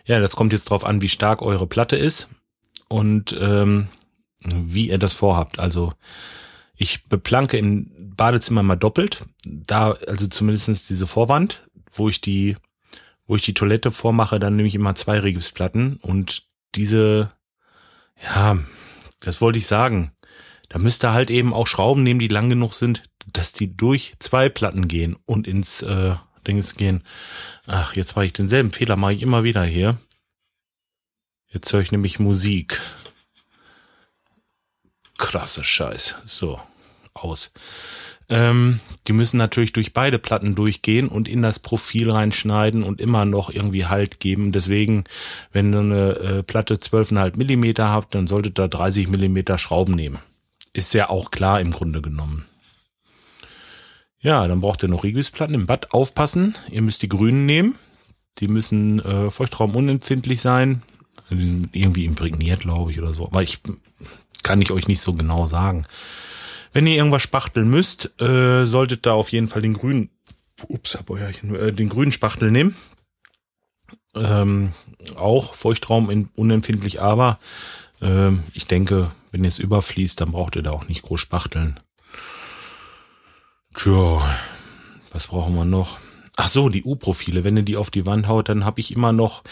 Ja, 0.05 0.19
das 0.19 0.37
kommt 0.37 0.53
jetzt 0.53 0.71
drauf 0.71 0.85
an, 0.85 1.03
wie 1.03 1.09
stark 1.09 1.43
eure 1.43 1.67
Platte 1.67 1.97
ist 1.97 2.29
und 2.89 3.37
ähm, 3.41 3.89
wie 4.45 4.89
ihr 4.89 4.99
das 4.99 5.15
vorhabt. 5.15 5.59
Also 5.59 5.93
ich 6.77 7.05
beplanke 7.05 7.59
im 7.59 7.91
Badezimmer 8.17 8.63
mal 8.63 8.77
doppelt, 8.77 9.25
da 9.45 9.93
also 10.07 10.27
zumindestens 10.27 10.87
diese 10.87 11.07
Vorwand, 11.07 11.67
wo 11.93 12.09
ich 12.09 12.21
die 12.21 12.57
wo 13.27 13.37
ich 13.37 13.43
die 13.43 13.55
Toilette 13.55 13.93
vormache, 13.93 14.39
dann 14.39 14.57
nehme 14.57 14.69
ich 14.69 14.75
immer 14.75 14.95
zwei 14.95 15.19
Regipsplatten 15.19 15.97
und 16.03 16.47
diese, 16.75 17.33
ja, 18.23 18.59
das 19.21 19.41
wollte 19.41 19.59
ich 19.59 19.67
sagen. 19.67 20.13
Da 20.69 20.79
müsst 20.79 21.05
ihr 21.05 21.13
halt 21.13 21.31
eben 21.31 21.53
auch 21.53 21.67
Schrauben 21.67 22.03
nehmen, 22.03 22.21
die 22.21 22.29
lang 22.29 22.49
genug 22.49 22.73
sind, 22.75 23.03
dass 23.33 23.53
die 23.53 23.77
durch 23.77 24.15
zwei 24.19 24.49
Platten 24.49 24.89
gehen 24.89 25.17
und 25.27 25.47
ins 25.47 25.83
äh, 25.83 26.17
Dings 26.47 26.75
gehen. 26.75 27.03
Ach, 27.67 27.95
jetzt 27.95 28.17
mache 28.17 28.27
ich 28.27 28.33
denselben 28.33 28.73
Fehler, 28.73 28.97
mache 28.97 29.15
ich 29.15 29.23
immer 29.23 29.45
wieder 29.45 29.65
hier. 29.65 29.99
Jetzt 31.49 31.73
höre 31.73 31.81
ich 31.81 31.93
nämlich 31.93 32.19
Musik. 32.19 32.81
Krasse 35.19 35.63
Scheiß. 35.63 36.17
So, 36.25 36.61
aus. 37.15 37.51
Ähm, 38.33 38.81
die 39.09 39.13
müssen 39.13 39.37
natürlich 39.37 39.75
durch 39.75 39.93
beide 39.93 40.19
Platten 40.19 40.55
durchgehen 40.55 41.09
und 41.09 41.29
in 41.29 41.43
das 41.43 41.59
Profil 41.59 42.11
reinschneiden 42.11 42.83
und 42.83 42.99
immer 42.99 43.27
noch 43.27 43.51
irgendwie 43.51 43.85
Halt 43.85 44.21
geben. 44.21 44.53
Deswegen, 44.53 45.05
wenn 45.53 45.75
ihr 45.75 45.81
eine 45.81 46.11
äh, 46.13 46.43
Platte 46.43 46.77
12,5 46.77 47.37
Millimeter 47.37 47.91
habt, 47.91 48.15
dann 48.15 48.27
solltet 48.27 48.59
ihr 48.59 48.69
30 48.69 49.09
Millimeter 49.09 49.59
Schrauben 49.59 49.95
nehmen. 49.95 50.19
Ist 50.73 50.95
ja 50.95 51.11
auch 51.11 51.31
klar 51.31 51.61
im 51.61 51.73
Grunde 51.73 52.01
genommen. 52.01 52.47
Ja, 54.19 54.49
dann 54.49 54.63
braucht 54.63 54.83
ihr 54.83 54.89
noch 54.89 55.05
Regisplatten 55.05 55.55
im 55.55 55.67
Bad. 55.67 55.93
Aufpassen, 55.93 56.57
ihr 56.71 56.81
müsst 56.81 57.03
die 57.03 57.11
grünen 57.11 57.45
nehmen. 57.45 57.75
Die 58.39 58.49
müssen 58.49 59.01
äh, 59.01 59.31
feuchtraumunempfindlich 59.31 60.41
sein. 60.41 60.81
Irgendwie 61.29 62.07
imprägniert, 62.07 62.61
glaube 62.61 62.93
ich, 62.93 62.99
oder 62.99 63.13
so. 63.13 63.27
Aber 63.27 63.43
ich 63.43 63.59
kann 64.43 64.63
ich 64.63 64.71
euch 64.71 64.89
nicht 64.89 65.03
so 65.03 65.13
genau 65.13 65.47
sagen. 65.47 65.85
Wenn 66.73 66.87
ihr 66.87 66.97
irgendwas 66.97 67.23
spachteln 67.23 67.69
müsst, 67.69 68.13
äh, 68.21 68.65
solltet 68.65 69.07
da 69.07 69.13
auf 69.13 69.31
jeden 69.31 69.49
Fall 69.49 69.63
den 69.63 69.75
grünen, 69.75 70.11
ups, 70.69 70.95
äh, 70.95 71.73
den 71.73 71.89
grünen 71.89 72.13
Spachtel 72.13 72.51
nehmen. 72.51 72.75
Ähm, 74.15 74.73
auch 75.17 75.55
Feuchtraum 75.55 76.29
unempfindlich, 76.35 77.01
aber 77.01 77.39
äh, 78.01 78.33
ich 78.55 78.67
denke, 78.67 79.11
wenn 79.31 79.45
es 79.45 79.59
überfließt, 79.59 80.21
dann 80.21 80.33
braucht 80.33 80.57
ihr 80.57 80.63
da 80.63 80.71
auch 80.71 80.89
nicht 80.89 81.03
groß 81.03 81.21
spachteln. 81.21 81.81
Tja, 83.75 84.23
was 85.13 85.29
brauchen 85.29 85.55
wir 85.55 85.65
noch? 85.65 85.99
Ach 86.37 86.49
so, 86.49 86.69
die 86.69 86.85
U-Profile. 86.85 87.45
Wenn 87.45 87.57
ihr 87.57 87.63
die 87.63 87.77
auf 87.77 87.91
die 87.91 88.07
Wand 88.07 88.29
haut, 88.29 88.49
dann 88.49 88.65
habe 88.65 88.81
ich 88.81 88.95
immer 88.95 89.13
noch, 89.13 89.45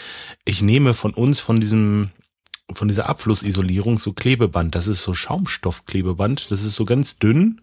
ich 0.45 0.61
nehme 0.61 0.93
von 0.93 1.13
uns, 1.13 1.39
von 1.39 1.59
diesem 1.59 2.09
von 2.75 2.87
dieser 2.87 3.09
Abflussisolierung 3.09 3.97
so 3.97 4.13
Klebeband. 4.13 4.75
Das 4.75 4.87
ist 4.87 5.03
so 5.03 5.13
Schaumstoffklebeband. 5.13 6.51
Das 6.51 6.63
ist 6.63 6.75
so 6.75 6.85
ganz 6.85 7.17
dünn. 7.19 7.61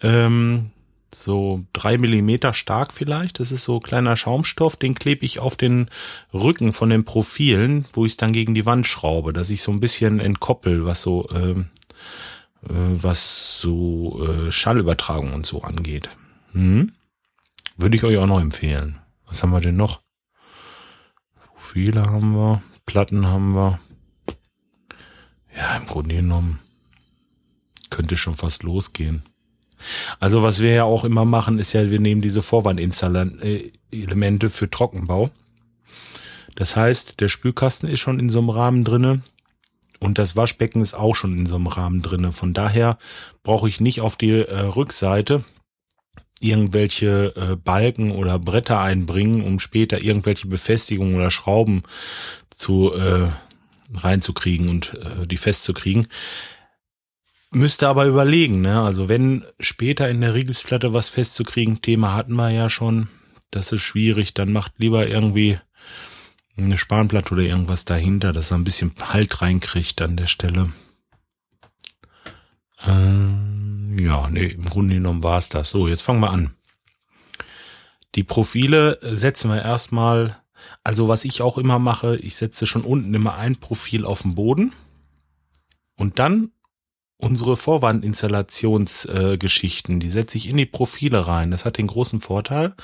Ähm, 0.00 0.70
so 1.14 1.64
drei 1.72 1.98
Millimeter 1.98 2.52
stark 2.52 2.92
vielleicht. 2.92 3.40
Das 3.40 3.52
ist 3.52 3.64
so 3.64 3.80
kleiner 3.80 4.16
Schaumstoff, 4.16 4.76
den 4.76 4.94
klebe 4.94 5.24
ich 5.24 5.38
auf 5.40 5.56
den 5.56 5.86
Rücken 6.34 6.72
von 6.72 6.90
den 6.90 7.04
Profilen, 7.04 7.86
wo 7.92 8.04
ich 8.04 8.12
es 8.12 8.16
dann 8.16 8.32
gegen 8.32 8.54
die 8.54 8.66
Wand 8.66 8.86
schraube, 8.86 9.32
dass 9.32 9.50
ich 9.50 9.62
so 9.62 9.72
ein 9.72 9.80
bisschen 9.80 10.20
entkoppel, 10.20 10.84
was 10.84 11.02
so 11.02 11.28
ähm, 11.30 11.68
äh, 12.64 12.68
was 12.70 13.60
so 13.60 14.26
äh, 14.26 14.52
Schallübertragung 14.52 15.32
und 15.32 15.46
so 15.46 15.62
angeht. 15.62 16.08
Hm? 16.52 16.92
Würde 17.76 17.96
ich 17.96 18.04
euch 18.04 18.16
auch 18.18 18.26
noch 18.26 18.40
empfehlen. 18.40 18.98
Was 19.26 19.42
haben 19.42 19.50
wir 19.50 19.60
denn 19.60 19.76
noch? 19.76 20.00
Profile 21.54 22.06
haben 22.06 22.32
wir, 22.34 22.62
Platten 22.86 23.26
haben 23.26 23.54
wir. 23.54 23.78
Grunde 25.88 26.16
genommen 26.16 26.60
könnte 27.90 28.16
schon 28.16 28.36
fast 28.36 28.62
losgehen. 28.62 29.22
Also 30.20 30.42
was 30.42 30.60
wir 30.60 30.72
ja 30.72 30.84
auch 30.84 31.04
immer 31.04 31.24
machen, 31.24 31.58
ist 31.58 31.72
ja, 31.72 31.90
wir 31.90 32.00
nehmen 32.00 32.20
diese 32.20 32.42
Vorwandelemente 32.42 34.50
für 34.50 34.70
Trockenbau. 34.70 35.30
Das 36.54 36.76
heißt, 36.76 37.20
der 37.20 37.28
Spülkasten 37.28 37.88
ist 37.88 38.00
schon 38.00 38.18
in 38.18 38.30
so 38.30 38.40
einem 38.40 38.50
Rahmen 38.50 38.84
drinne 38.84 39.22
und 40.00 40.18
das 40.18 40.36
Waschbecken 40.36 40.82
ist 40.82 40.94
auch 40.94 41.14
schon 41.14 41.38
in 41.38 41.46
so 41.46 41.56
einem 41.56 41.68
Rahmen 41.68 42.02
drinne. 42.02 42.32
Von 42.32 42.52
daher 42.52 42.98
brauche 43.42 43.68
ich 43.68 43.80
nicht 43.80 44.00
auf 44.00 44.16
die 44.16 44.30
äh, 44.30 44.60
Rückseite 44.60 45.44
irgendwelche 46.40 47.34
äh, 47.36 47.56
Balken 47.56 48.12
oder 48.12 48.38
Bretter 48.38 48.80
einbringen, 48.80 49.42
um 49.42 49.58
später 49.58 50.00
irgendwelche 50.00 50.46
Befestigungen 50.46 51.16
oder 51.16 51.32
Schrauben 51.32 51.82
zu 52.54 52.94
äh, 52.94 53.30
reinzukriegen 53.94 54.68
und 54.68 54.94
äh, 54.94 55.26
die 55.26 55.36
festzukriegen. 55.36 56.08
Müsste 57.50 57.88
aber 57.88 58.06
überlegen, 58.06 58.60
ne? 58.60 58.82
Also 58.82 59.08
wenn 59.08 59.44
später 59.58 60.08
in 60.10 60.20
der 60.20 60.34
Riegelsplatte 60.34 60.92
was 60.92 61.08
festzukriegen, 61.08 61.80
Thema 61.80 62.14
hatten 62.14 62.34
wir 62.34 62.50
ja 62.50 62.68
schon, 62.68 63.08
das 63.50 63.72
ist 63.72 63.82
schwierig, 63.82 64.34
dann 64.34 64.52
macht 64.52 64.78
lieber 64.78 65.06
irgendwie 65.06 65.58
eine 66.58 66.76
Spanplatte 66.76 67.32
oder 67.32 67.42
irgendwas 67.42 67.84
dahinter, 67.84 68.32
dass 68.32 68.50
er 68.50 68.58
ein 68.58 68.64
bisschen 68.64 68.92
Halt 69.00 69.40
reinkriegt 69.40 70.02
an 70.02 70.16
der 70.16 70.26
Stelle. 70.26 70.70
Ähm, 72.86 73.96
ja, 73.98 74.28
nee, 74.28 74.46
im 74.46 74.64
Grunde 74.64 74.94
genommen 74.94 75.22
war 75.22 75.38
es 75.38 75.48
das. 75.48 75.70
So, 75.70 75.88
jetzt 75.88 76.02
fangen 76.02 76.20
wir 76.20 76.30
an. 76.30 76.54
Die 78.14 78.24
Profile 78.24 78.98
setzen 79.02 79.50
wir 79.50 79.62
erstmal, 79.62 80.42
also 80.84 81.08
was 81.08 81.24
ich 81.24 81.42
auch 81.42 81.58
immer 81.58 81.78
mache, 81.78 82.16
ich 82.16 82.36
setze 82.36 82.66
schon 82.66 82.82
unten 82.82 83.14
immer 83.14 83.36
ein 83.36 83.56
Profil 83.56 84.04
auf 84.04 84.22
den 84.22 84.34
Boden 84.34 84.72
und 85.96 86.18
dann 86.18 86.50
unsere 87.18 87.56
Vorwandinstallationsgeschichten, 87.56 89.96
äh, 89.96 89.98
die 89.98 90.10
setze 90.10 90.38
ich 90.38 90.48
in 90.48 90.56
die 90.56 90.66
Profile 90.66 91.26
rein. 91.26 91.50
Das 91.50 91.64
hat 91.64 91.78
den 91.78 91.88
großen 91.88 92.20
Vorteil, 92.20 92.74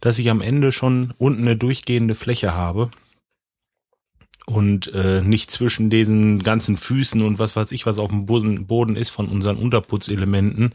dass 0.00 0.18
ich 0.18 0.28
am 0.30 0.42
Ende 0.42 0.72
schon 0.72 1.14
unten 1.18 1.42
eine 1.42 1.56
durchgehende 1.56 2.14
Fläche 2.14 2.54
habe 2.54 2.90
und 4.46 4.92
äh, 4.92 5.22
nicht 5.22 5.50
zwischen 5.50 5.88
diesen 5.88 6.42
ganzen 6.42 6.76
Füßen 6.76 7.22
und 7.22 7.38
was 7.38 7.56
weiß 7.56 7.72
ich, 7.72 7.86
was 7.86 7.98
auf 7.98 8.10
dem 8.10 8.26
Boden 8.26 8.96
ist 8.96 9.10
von 9.10 9.28
unseren 9.28 9.56
Unterputzelementen, 9.56 10.74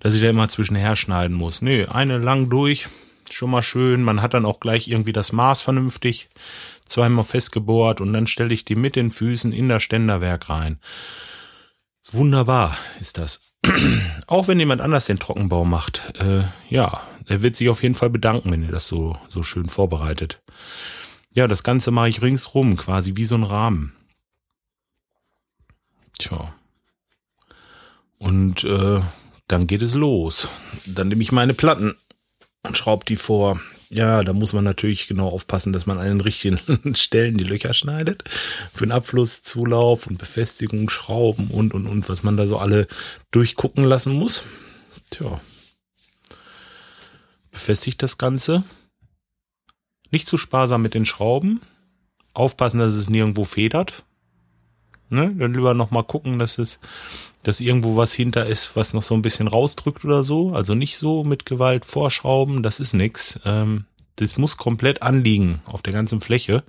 dass 0.00 0.14
ich 0.14 0.20
da 0.20 0.30
immer 0.30 0.48
zwischenher 0.48 0.96
schneiden 0.96 1.36
muss. 1.36 1.62
Nö, 1.62 1.86
eine 1.88 2.18
lang 2.18 2.48
durch, 2.48 2.88
schon 3.30 3.50
mal 3.50 3.62
schön. 3.62 4.02
Man 4.02 4.22
hat 4.22 4.34
dann 4.34 4.46
auch 4.46 4.60
gleich 4.60 4.88
irgendwie 4.88 5.12
das 5.12 5.32
Maß 5.32 5.62
vernünftig 5.62 6.28
zweimal 6.86 7.24
festgebohrt 7.24 8.00
und 8.00 8.12
dann 8.12 8.26
stelle 8.26 8.52
ich 8.52 8.64
die 8.64 8.74
mit 8.74 8.96
den 8.96 9.10
Füßen 9.10 9.52
in 9.52 9.68
das 9.68 9.82
Ständerwerk 9.82 10.50
rein. 10.50 10.78
Wunderbar 12.10 12.76
ist 13.00 13.18
das. 13.18 13.40
Auch 14.26 14.48
wenn 14.48 14.58
jemand 14.58 14.80
anders 14.80 15.06
den 15.06 15.18
Trockenbau 15.18 15.64
macht, 15.64 16.14
äh, 16.18 16.44
ja, 16.68 17.00
er 17.26 17.42
wird 17.42 17.56
sich 17.56 17.68
auf 17.68 17.82
jeden 17.82 17.94
Fall 17.94 18.10
bedanken, 18.10 18.50
wenn 18.50 18.62
ihr 18.62 18.72
das 18.72 18.88
so, 18.88 19.16
so 19.28 19.42
schön 19.42 19.68
vorbereitet. 19.68 20.42
Ja, 21.32 21.46
das 21.46 21.62
Ganze 21.62 21.90
mache 21.90 22.08
ich 22.08 22.22
ringsrum, 22.22 22.76
quasi 22.76 23.16
wie 23.16 23.24
so 23.24 23.36
ein 23.36 23.44
Rahmen. 23.44 23.94
Tja. 26.18 26.52
Und 28.18 28.64
äh, 28.64 29.00
dann 29.48 29.66
geht 29.66 29.82
es 29.82 29.94
los. 29.94 30.48
Dann 30.86 31.08
nehme 31.08 31.22
ich 31.22 31.32
meine 31.32 31.54
Platten 31.54 31.94
und 32.62 32.76
schraube 32.76 33.04
die 33.04 33.16
vor. 33.16 33.60
Ja, 33.90 34.22
da 34.24 34.32
muss 34.32 34.52
man 34.52 34.64
natürlich 34.64 35.06
genau 35.06 35.28
aufpassen, 35.28 35.72
dass 35.72 35.84
man 35.84 35.98
an 35.98 36.06
den 36.06 36.20
richtigen 36.20 36.58
Stellen 36.96 37.36
die 37.36 37.44
Löcher 37.44 37.74
schneidet. 37.74 38.24
Für 38.72 38.86
den 38.86 38.92
Abflusszulauf 38.92 40.06
und 40.06 40.18
Befestigung, 40.18 40.88
Schrauben 40.88 41.48
und, 41.48 41.74
und, 41.74 41.86
und, 41.86 42.08
was 42.08 42.22
man 42.22 42.36
da 42.36 42.46
so 42.46 42.58
alle 42.58 42.86
durchgucken 43.30 43.84
lassen 43.84 44.14
muss. 44.14 44.44
Tja. 45.10 45.40
Befestigt 47.50 48.02
das 48.02 48.16
Ganze. 48.16 48.64
Nicht 50.10 50.26
zu 50.26 50.38
sparsam 50.38 50.82
mit 50.82 50.94
den 50.94 51.04
Schrauben. 51.04 51.60
Aufpassen, 52.32 52.78
dass 52.78 52.94
es 52.94 53.10
nirgendwo 53.10 53.44
federt. 53.44 54.04
Ne? 55.12 55.34
Dann 55.36 55.52
lieber 55.52 55.74
nochmal 55.74 56.04
gucken, 56.04 56.38
dass 56.38 56.56
es, 56.56 56.80
dass 57.42 57.60
irgendwo 57.60 57.96
was 57.96 58.14
hinter 58.14 58.46
ist, 58.46 58.76
was 58.76 58.94
noch 58.94 59.02
so 59.02 59.14
ein 59.14 59.20
bisschen 59.20 59.46
rausdrückt 59.46 60.06
oder 60.06 60.24
so. 60.24 60.52
Also 60.54 60.74
nicht 60.74 60.96
so 60.96 61.22
mit 61.22 61.44
Gewalt 61.44 61.84
vorschrauben, 61.84 62.62
das 62.62 62.80
ist 62.80 62.94
nix. 62.94 63.38
Ähm, 63.44 63.84
das 64.16 64.38
muss 64.38 64.56
komplett 64.56 65.02
anliegen 65.02 65.60
auf 65.66 65.82
der 65.82 65.92
ganzen 65.92 66.22
Fläche 66.22 66.64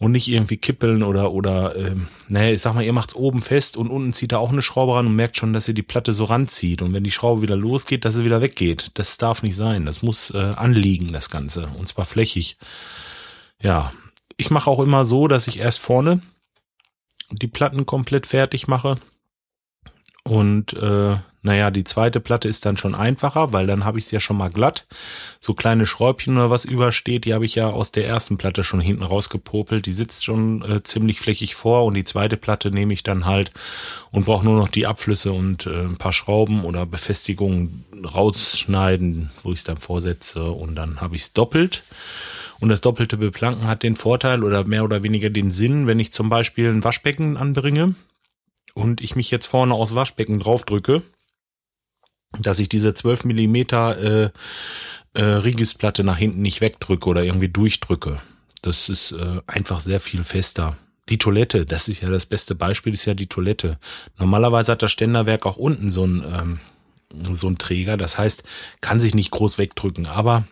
und 0.00 0.10
nicht 0.10 0.26
irgendwie 0.26 0.56
kippeln 0.56 1.04
oder 1.04 1.32
oder 1.32 1.76
ähm, 1.76 2.08
naja, 2.28 2.52
ich 2.52 2.60
sag 2.60 2.74
mal, 2.74 2.82
ihr 2.82 2.92
macht's 2.92 3.14
oben 3.14 3.40
fest 3.40 3.76
und 3.76 3.88
unten 3.88 4.12
zieht 4.12 4.32
er 4.32 4.40
auch 4.40 4.50
eine 4.50 4.62
Schraube 4.62 4.96
ran 4.96 5.06
und 5.06 5.14
merkt 5.14 5.36
schon, 5.36 5.52
dass 5.52 5.68
ihr 5.68 5.74
die 5.74 5.82
Platte 5.82 6.12
so 6.12 6.24
ranzieht 6.24 6.82
und 6.82 6.92
wenn 6.92 7.04
die 7.04 7.12
Schraube 7.12 7.42
wieder 7.42 7.56
losgeht, 7.56 8.04
dass 8.04 8.16
sie 8.16 8.24
wieder 8.24 8.40
weggeht. 8.40 8.90
Das 8.94 9.16
darf 9.16 9.44
nicht 9.44 9.56
sein. 9.56 9.86
Das 9.86 10.02
muss 10.02 10.30
äh, 10.30 10.38
anliegen, 10.38 11.12
das 11.12 11.30
Ganze 11.30 11.68
und 11.78 11.86
zwar 11.86 12.04
flächig. 12.04 12.56
Ja, 13.62 13.92
ich 14.36 14.50
mache 14.50 14.70
auch 14.70 14.80
immer 14.80 15.04
so, 15.04 15.28
dass 15.28 15.46
ich 15.46 15.58
erst 15.60 15.78
vorne 15.78 16.20
die 17.30 17.48
Platten 17.48 17.86
komplett 17.86 18.26
fertig 18.26 18.68
mache. 18.68 18.98
Und 20.24 20.74
äh, 20.74 21.16
naja, 21.42 21.70
die 21.70 21.84
zweite 21.84 22.20
Platte 22.20 22.48
ist 22.48 22.66
dann 22.66 22.76
schon 22.76 22.94
einfacher, 22.94 23.52
weil 23.52 23.66
dann 23.66 23.84
habe 23.84 23.98
ich 23.98 24.06
es 24.06 24.10
ja 24.10 24.20
schon 24.20 24.36
mal 24.36 24.50
glatt. 24.50 24.86
So 25.40 25.54
kleine 25.54 25.86
Schräubchen 25.86 26.36
oder 26.36 26.50
was 26.50 26.64
übersteht, 26.64 27.24
die 27.24 27.32
habe 27.32 27.46
ich 27.46 27.54
ja 27.54 27.68
aus 27.68 27.92
der 27.92 28.06
ersten 28.06 28.36
Platte 28.36 28.64
schon 28.64 28.80
hinten 28.80 29.04
rausgepopelt. 29.04 29.86
Die 29.86 29.94
sitzt 29.94 30.24
schon 30.24 30.62
äh, 30.62 30.82
ziemlich 30.82 31.20
flächig 31.20 31.54
vor 31.54 31.84
und 31.84 31.94
die 31.94 32.04
zweite 32.04 32.36
Platte 32.36 32.70
nehme 32.70 32.92
ich 32.92 33.04
dann 33.04 33.24
halt 33.24 33.52
und 34.10 34.26
brauche 34.26 34.44
nur 34.44 34.56
noch 34.56 34.68
die 34.68 34.86
Abflüsse 34.86 35.32
und 35.32 35.66
äh, 35.66 35.84
ein 35.84 35.96
paar 35.96 36.12
Schrauben 36.12 36.64
oder 36.64 36.84
Befestigungen 36.84 37.84
rausschneiden, 38.04 39.30
wo 39.42 39.52
ich 39.52 39.60
es 39.60 39.64
dann 39.64 39.78
vorsetze 39.78 40.50
und 40.50 40.74
dann 40.74 41.00
habe 41.00 41.16
ich 41.16 41.22
es 41.22 41.32
doppelt. 41.32 41.84
Und 42.60 42.68
das 42.70 42.80
doppelte 42.80 43.16
Beplanken 43.16 43.68
hat 43.68 43.82
den 43.82 43.96
Vorteil 43.96 44.42
oder 44.42 44.64
mehr 44.64 44.84
oder 44.84 45.02
weniger 45.02 45.30
den 45.30 45.50
Sinn, 45.50 45.86
wenn 45.86 46.00
ich 46.00 46.12
zum 46.12 46.28
Beispiel 46.28 46.68
ein 46.68 46.82
Waschbecken 46.82 47.36
anbringe 47.36 47.94
und 48.74 49.00
ich 49.00 49.16
mich 49.16 49.30
jetzt 49.30 49.46
vorne 49.46 49.74
aufs 49.74 49.94
Waschbecken 49.94 50.40
draufdrücke, 50.40 51.02
dass 52.40 52.58
ich 52.58 52.68
diese 52.68 52.94
12 52.94 53.24
Millimeter 53.24 53.98
äh, 53.98 54.30
äh, 55.14 55.22
Riggisplatte 55.22 56.04
nach 56.04 56.18
hinten 56.18 56.42
nicht 56.42 56.60
wegdrücke 56.60 57.08
oder 57.08 57.24
irgendwie 57.24 57.48
durchdrücke. 57.48 58.20
Das 58.62 58.88
ist 58.88 59.12
äh, 59.12 59.40
einfach 59.46 59.80
sehr 59.80 60.00
viel 60.00 60.24
fester. 60.24 60.76
Die 61.08 61.18
Toilette, 61.18 61.64
das 61.64 61.88
ist 61.88 62.02
ja 62.02 62.10
das 62.10 62.26
beste 62.26 62.54
Beispiel, 62.54 62.92
ist 62.92 63.06
ja 63.06 63.14
die 63.14 63.28
Toilette. 63.28 63.78
Normalerweise 64.18 64.72
hat 64.72 64.82
das 64.82 64.92
Ständerwerk 64.92 65.46
auch 65.46 65.56
unten 65.56 65.90
so 65.90 66.04
ein, 66.04 66.24
ähm, 66.24 66.60
so 67.34 67.46
ein 67.48 67.56
Träger, 67.56 67.96
das 67.96 68.18
heißt, 68.18 68.42
kann 68.80 69.00
sich 69.00 69.14
nicht 69.14 69.30
groß 69.30 69.58
wegdrücken, 69.58 70.06
aber 70.06 70.44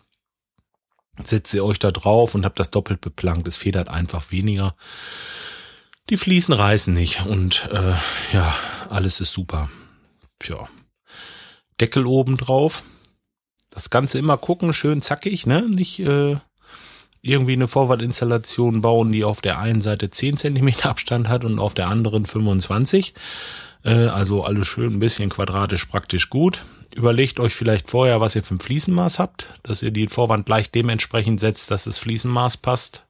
setzt 1.23 1.55
ihr 1.55 1.65
euch 1.65 1.79
da 1.79 1.91
drauf 1.91 2.35
und 2.35 2.45
habt 2.45 2.59
das 2.59 2.71
doppelt 2.71 3.01
beplankt. 3.01 3.49
Es 3.49 3.57
federt 3.57 3.89
einfach 3.89 4.31
weniger. 4.31 4.75
Die 6.11 6.17
Fliesen 6.17 6.55
reißen 6.55 6.95
nicht 6.95 7.27
und 7.27 7.69
äh, 7.73 7.95
ja, 8.33 8.55
alles 8.89 9.21
ist 9.21 9.33
super. 9.33 9.69
Tja. 10.39 10.69
Deckel 11.81 12.07
oben 12.07 12.37
drauf. 12.37 12.83
Das 13.71 13.91
Ganze 13.91 14.19
immer 14.19 14.39
gucken, 14.39 14.73
schön 14.73 15.03
zackig, 15.03 15.47
ne? 15.47 15.63
Nicht 15.69 16.01
äh, 16.01 16.37
irgendwie 17.27 17.55
eine 17.55 17.69
Vorwärtinstallation 17.69 18.81
bauen, 18.81 19.13
die 19.13 19.25
auf 19.25 19.41
der 19.41 19.59
einen 19.59 19.83
Seite 19.83 20.11
10 20.11 20.37
Zentimeter 20.37 20.91
Abstand 20.91 21.29
hat 21.29 21.45
und 21.45 21.59
auf 21.59 21.75
der 21.75 21.89
anderen 21.89 22.27
25. 22.27 23.15
Äh, 23.85 24.07
also 24.07 24.45
alles 24.45 24.67
schön 24.67 24.95
ein 24.95 24.99
bisschen 24.99 25.31
quadratisch 25.31 25.87
praktisch 25.87 26.31
gut. 26.31 26.63
Überlegt 26.95 27.41
euch 27.41 27.55
vielleicht 27.55 27.91
vorher, 27.91 28.21
was 28.21 28.35
ihr 28.37 28.43
für 28.43 28.55
ein 28.55 28.61
Fliesenmaß 28.61 29.19
habt, 29.19 29.53
dass 29.63 29.83
ihr 29.83 29.91
die 29.91 30.09
Vorwand 30.09 30.47
gleich 30.47 30.71
dementsprechend 30.71 31.41
setzt, 31.41 31.71
dass 31.71 31.85
das 31.85 31.99
Fliesenmaß 31.99 32.59
passt. 32.59 33.05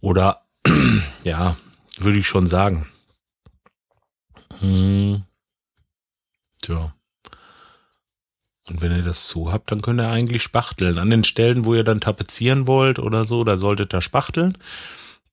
Oder 0.00 0.42
ja, 1.24 1.56
würde 1.98 2.18
ich 2.18 2.26
schon 2.26 2.48
sagen. 2.48 2.88
Hm. 4.58 5.24
Tja. 6.60 6.94
Und 8.68 8.80
wenn 8.80 8.92
ihr 8.92 9.02
das 9.02 9.28
so 9.28 9.52
habt, 9.52 9.72
dann 9.72 9.82
könnt 9.82 10.00
ihr 10.00 10.08
eigentlich 10.08 10.42
spachteln. 10.42 10.98
An 10.98 11.10
den 11.10 11.24
Stellen, 11.24 11.64
wo 11.64 11.74
ihr 11.74 11.84
dann 11.84 12.00
tapezieren 12.00 12.66
wollt 12.66 12.98
oder 12.98 13.24
so, 13.24 13.42
da 13.44 13.58
solltet 13.58 13.92
ihr 13.92 14.02
spachteln. 14.02 14.56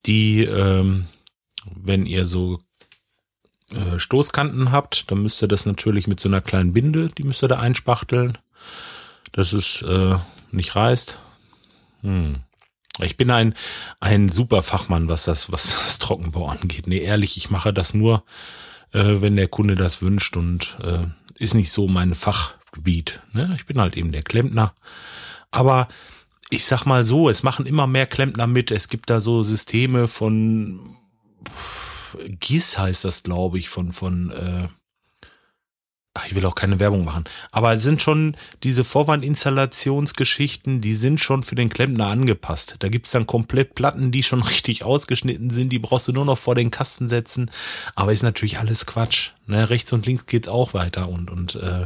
Die 0.05 0.43
ähm, 0.43 1.05
wenn 1.65 2.05
ihr 2.05 2.25
so 2.25 2.59
äh, 3.71 3.99
Stoßkanten 3.99 4.71
habt, 4.71 5.11
dann 5.11 5.21
müsst 5.21 5.41
ihr 5.41 5.47
das 5.47 5.65
natürlich 5.65 6.07
mit 6.07 6.19
so 6.19 6.29
einer 6.29 6.41
kleinen 6.41 6.73
Binde, 6.73 7.09
die 7.09 7.23
müsst 7.23 7.43
ihr 7.43 7.47
da 7.49 7.59
einspachteln, 7.59 8.37
dass 9.31 9.53
es 9.53 9.81
äh, 9.81 10.17
nicht 10.51 10.75
reißt. 10.75 11.19
Hm. 12.01 12.43
Ich 13.01 13.15
bin 13.15 13.31
ein, 13.31 13.53
ein 14.01 14.27
super 14.27 14.61
Fachmann, 14.61 15.07
was 15.07 15.23
das, 15.23 15.51
was 15.51 15.77
das 15.83 15.99
Trockenbau 15.99 16.47
angeht. 16.47 16.87
Nee, 16.87 16.99
ehrlich, 16.99 17.37
ich 17.37 17.49
mache 17.49 17.71
das 17.71 17.93
nur, 17.93 18.23
äh, 18.91 19.21
wenn 19.21 19.35
der 19.35 19.47
Kunde 19.47 19.75
das 19.75 20.01
wünscht 20.01 20.35
und 20.35 20.77
äh, 20.83 21.05
ist 21.35 21.53
nicht 21.53 21.71
so 21.71 21.87
mein 21.87 22.13
Fachgebiet. 22.69 23.21
Ne? 23.33 23.53
Ich 23.57 23.65
bin 23.65 23.79
halt 23.79 23.97
eben 23.97 24.11
der 24.11 24.23
Klempner. 24.23 24.73
Aber 25.51 25.87
ich 26.49 26.65
sag 26.65 26.85
mal 26.85 27.03
so, 27.03 27.29
es 27.29 27.43
machen 27.43 27.65
immer 27.65 27.87
mehr 27.87 28.05
Klempner 28.05 28.47
mit. 28.47 28.71
Es 28.71 28.87
gibt 28.87 29.09
da 29.09 29.21
so 29.21 29.43
Systeme 29.43 30.07
von 30.07 30.95
GIS 32.39 32.77
heißt 32.77 33.05
das, 33.05 33.23
glaube 33.23 33.59
ich, 33.59 33.69
von, 33.69 33.91
von 33.91 34.31
äh, 34.31 34.67
ach, 36.15 36.25
ich 36.25 36.33
will 36.33 36.45
auch 36.45 36.55
keine 36.55 36.79
Werbung 36.79 37.05
machen, 37.05 37.25
aber 37.51 37.75
es 37.75 37.83
sind 37.83 38.01
schon 38.01 38.35
diese 38.63 38.83
Vorwandinstallationsgeschichten, 38.83 40.81
die 40.81 40.95
sind 40.95 41.19
schon 41.19 41.43
für 41.43 41.53
den 41.53 41.69
Klempner 41.69 42.07
angepasst. 42.07 42.77
Da 42.79 42.89
gibt's 42.89 43.11
dann 43.11 43.27
komplett 43.27 43.75
Platten, 43.75 44.11
die 44.11 44.23
schon 44.23 44.41
richtig 44.49 44.83
ausgeschnitten 44.83 45.51
sind, 45.51 45.69
die 45.69 45.77
brauchst 45.77 46.07
du 46.07 46.13
nur 46.13 46.25
noch 46.25 46.39
vor 46.39 46.55
den 46.55 46.71
Kasten 46.71 47.09
setzen, 47.09 47.51
aber 47.93 48.11
ist 48.11 48.23
natürlich 48.23 48.57
alles 48.57 48.87
Quatsch. 48.87 49.33
Ne? 49.45 49.69
Rechts 49.69 49.93
und 49.93 50.07
links 50.07 50.25
geht 50.25 50.47
auch 50.47 50.73
weiter 50.73 51.09
und, 51.09 51.29
und 51.29 51.55
äh, 51.55 51.85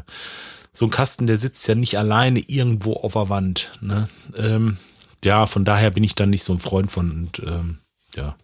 so 0.74 0.86
ein 0.86 0.92
Kasten, 0.92 1.28
der 1.28 1.38
sitzt 1.38 1.68
ja 1.68 1.76
nicht 1.76 1.98
alleine 1.98 2.40
irgendwo 2.40 2.94
auf 2.94 3.14
der 3.14 3.30
Wand. 3.30 3.72
Ne? 3.82 4.10
Ähm, 4.36 4.78
ja, 5.24 5.46
von 5.46 5.64
daher 5.64 5.92
bin 5.92 6.04
ich 6.04 6.16
dann 6.16 6.32
nicht 6.32 6.44
so 6.44 6.54
ein 6.54 6.60
Freund 6.60 6.92
von 6.92 7.12
und 7.12 7.40
ähm, 7.46 7.78
ja, 8.16 8.36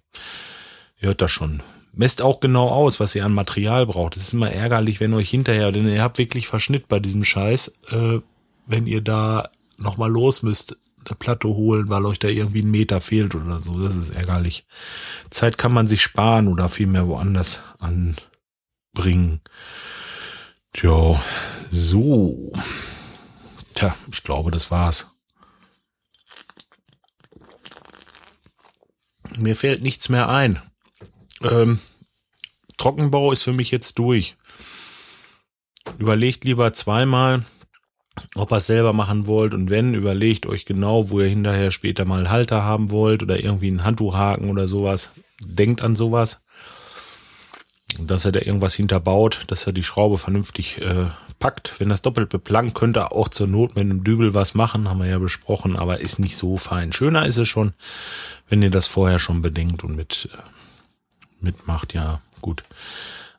ihr 0.99 1.09
hört 1.09 1.21
das 1.21 1.31
schon 1.31 1.61
messt 1.99 2.21
auch 2.21 2.39
genau 2.39 2.69
aus, 2.69 2.99
was 2.99 3.13
ihr 3.15 3.25
an 3.25 3.33
Material 3.33 3.85
braucht. 3.85 4.15
Es 4.15 4.23
ist 4.23 4.33
immer 4.33 4.51
ärgerlich, 4.51 4.99
wenn 4.99 5.13
euch 5.13 5.29
hinterher, 5.29 5.71
denn 5.71 5.87
ihr 5.87 6.01
habt 6.01 6.17
wirklich 6.17 6.47
Verschnitt 6.47 6.87
bei 6.87 6.99
diesem 6.99 7.25
Scheiß, 7.25 7.73
äh, 7.91 8.19
wenn 8.65 8.87
ihr 8.87 9.01
da 9.01 9.49
nochmal 9.77 10.09
los 10.09 10.41
müsst, 10.41 10.77
eine 11.05 11.17
Platte 11.17 11.47
holen, 11.47 11.89
weil 11.89 12.05
euch 12.05 12.19
da 12.19 12.27
irgendwie 12.27 12.61
ein 12.61 12.71
Meter 12.71 13.01
fehlt 13.01 13.35
oder 13.35 13.59
so. 13.59 13.81
Das 13.81 13.95
ist 13.95 14.11
ärgerlich. 14.11 14.65
Zeit 15.29 15.57
kann 15.57 15.73
man 15.73 15.87
sich 15.87 16.01
sparen 16.01 16.47
oder 16.47 16.69
vielmehr 16.69 17.07
woanders 17.07 17.61
anbringen. 17.79 19.41
Tja, 20.73 21.21
so. 21.71 22.51
Tja, 23.73 23.95
ich 24.11 24.23
glaube, 24.23 24.51
das 24.51 24.71
war's. 24.71 25.07
Mir 29.37 29.55
fällt 29.55 29.81
nichts 29.81 30.09
mehr 30.09 30.29
ein. 30.29 30.61
Ähm, 31.43 31.79
Trockenbau 32.77 33.31
ist 33.31 33.43
für 33.43 33.53
mich 33.53 33.71
jetzt 33.71 33.97
durch. 33.99 34.37
Überlegt 35.97 36.43
lieber 36.43 36.73
zweimal, 36.73 37.45
ob 38.35 38.51
ihr 38.51 38.57
es 38.57 38.67
selber 38.67 38.93
machen 38.93 39.27
wollt 39.27 39.53
und 39.53 39.69
wenn, 39.69 39.93
überlegt 39.93 40.45
euch 40.45 40.65
genau, 40.65 41.09
wo 41.09 41.19
ihr 41.19 41.27
hinterher 41.27 41.71
später 41.71 42.05
mal 42.05 42.29
Halter 42.29 42.63
haben 42.63 42.91
wollt 42.91 43.23
oder 43.23 43.39
irgendwie 43.39 43.69
einen 43.69 43.83
Handtuchhaken 43.83 44.49
oder 44.49 44.67
sowas. 44.67 45.09
Denkt 45.41 45.81
an 45.81 45.95
sowas. 45.95 46.41
Dass 47.99 48.25
er 48.25 48.31
da 48.31 48.39
irgendwas 48.39 48.75
hinterbaut, 48.75 49.43
dass 49.47 49.67
er 49.67 49.73
die 49.73 49.83
Schraube 49.83 50.17
vernünftig 50.17 50.79
äh, 50.81 51.07
packt. 51.39 51.79
Wenn 51.79 51.89
das 51.89 52.01
doppelt 52.01 52.29
beplankt, 52.29 52.75
könnt 52.75 52.97
ihr 52.97 53.11
auch 53.11 53.29
zur 53.29 53.47
Not 53.47 53.75
mit 53.75 53.85
einem 53.85 54.03
Dübel 54.03 54.33
was 54.33 54.53
machen, 54.53 54.89
haben 54.89 54.99
wir 54.99 55.07
ja 55.07 55.19
besprochen, 55.19 55.75
aber 55.75 55.99
ist 55.99 56.19
nicht 56.19 56.37
so 56.37 56.57
fein. 56.57 56.93
Schöner 56.93 57.25
ist 57.25 57.37
es 57.37 57.47
schon, 57.47 57.73
wenn 58.47 58.61
ihr 58.61 58.71
das 58.71 58.87
vorher 58.87 59.19
schon 59.19 59.41
bedenkt 59.41 59.83
und 59.83 59.95
mit 59.95 60.29
äh, 60.33 60.37
mitmacht, 61.41 61.93
ja, 61.93 62.21
gut. 62.41 62.63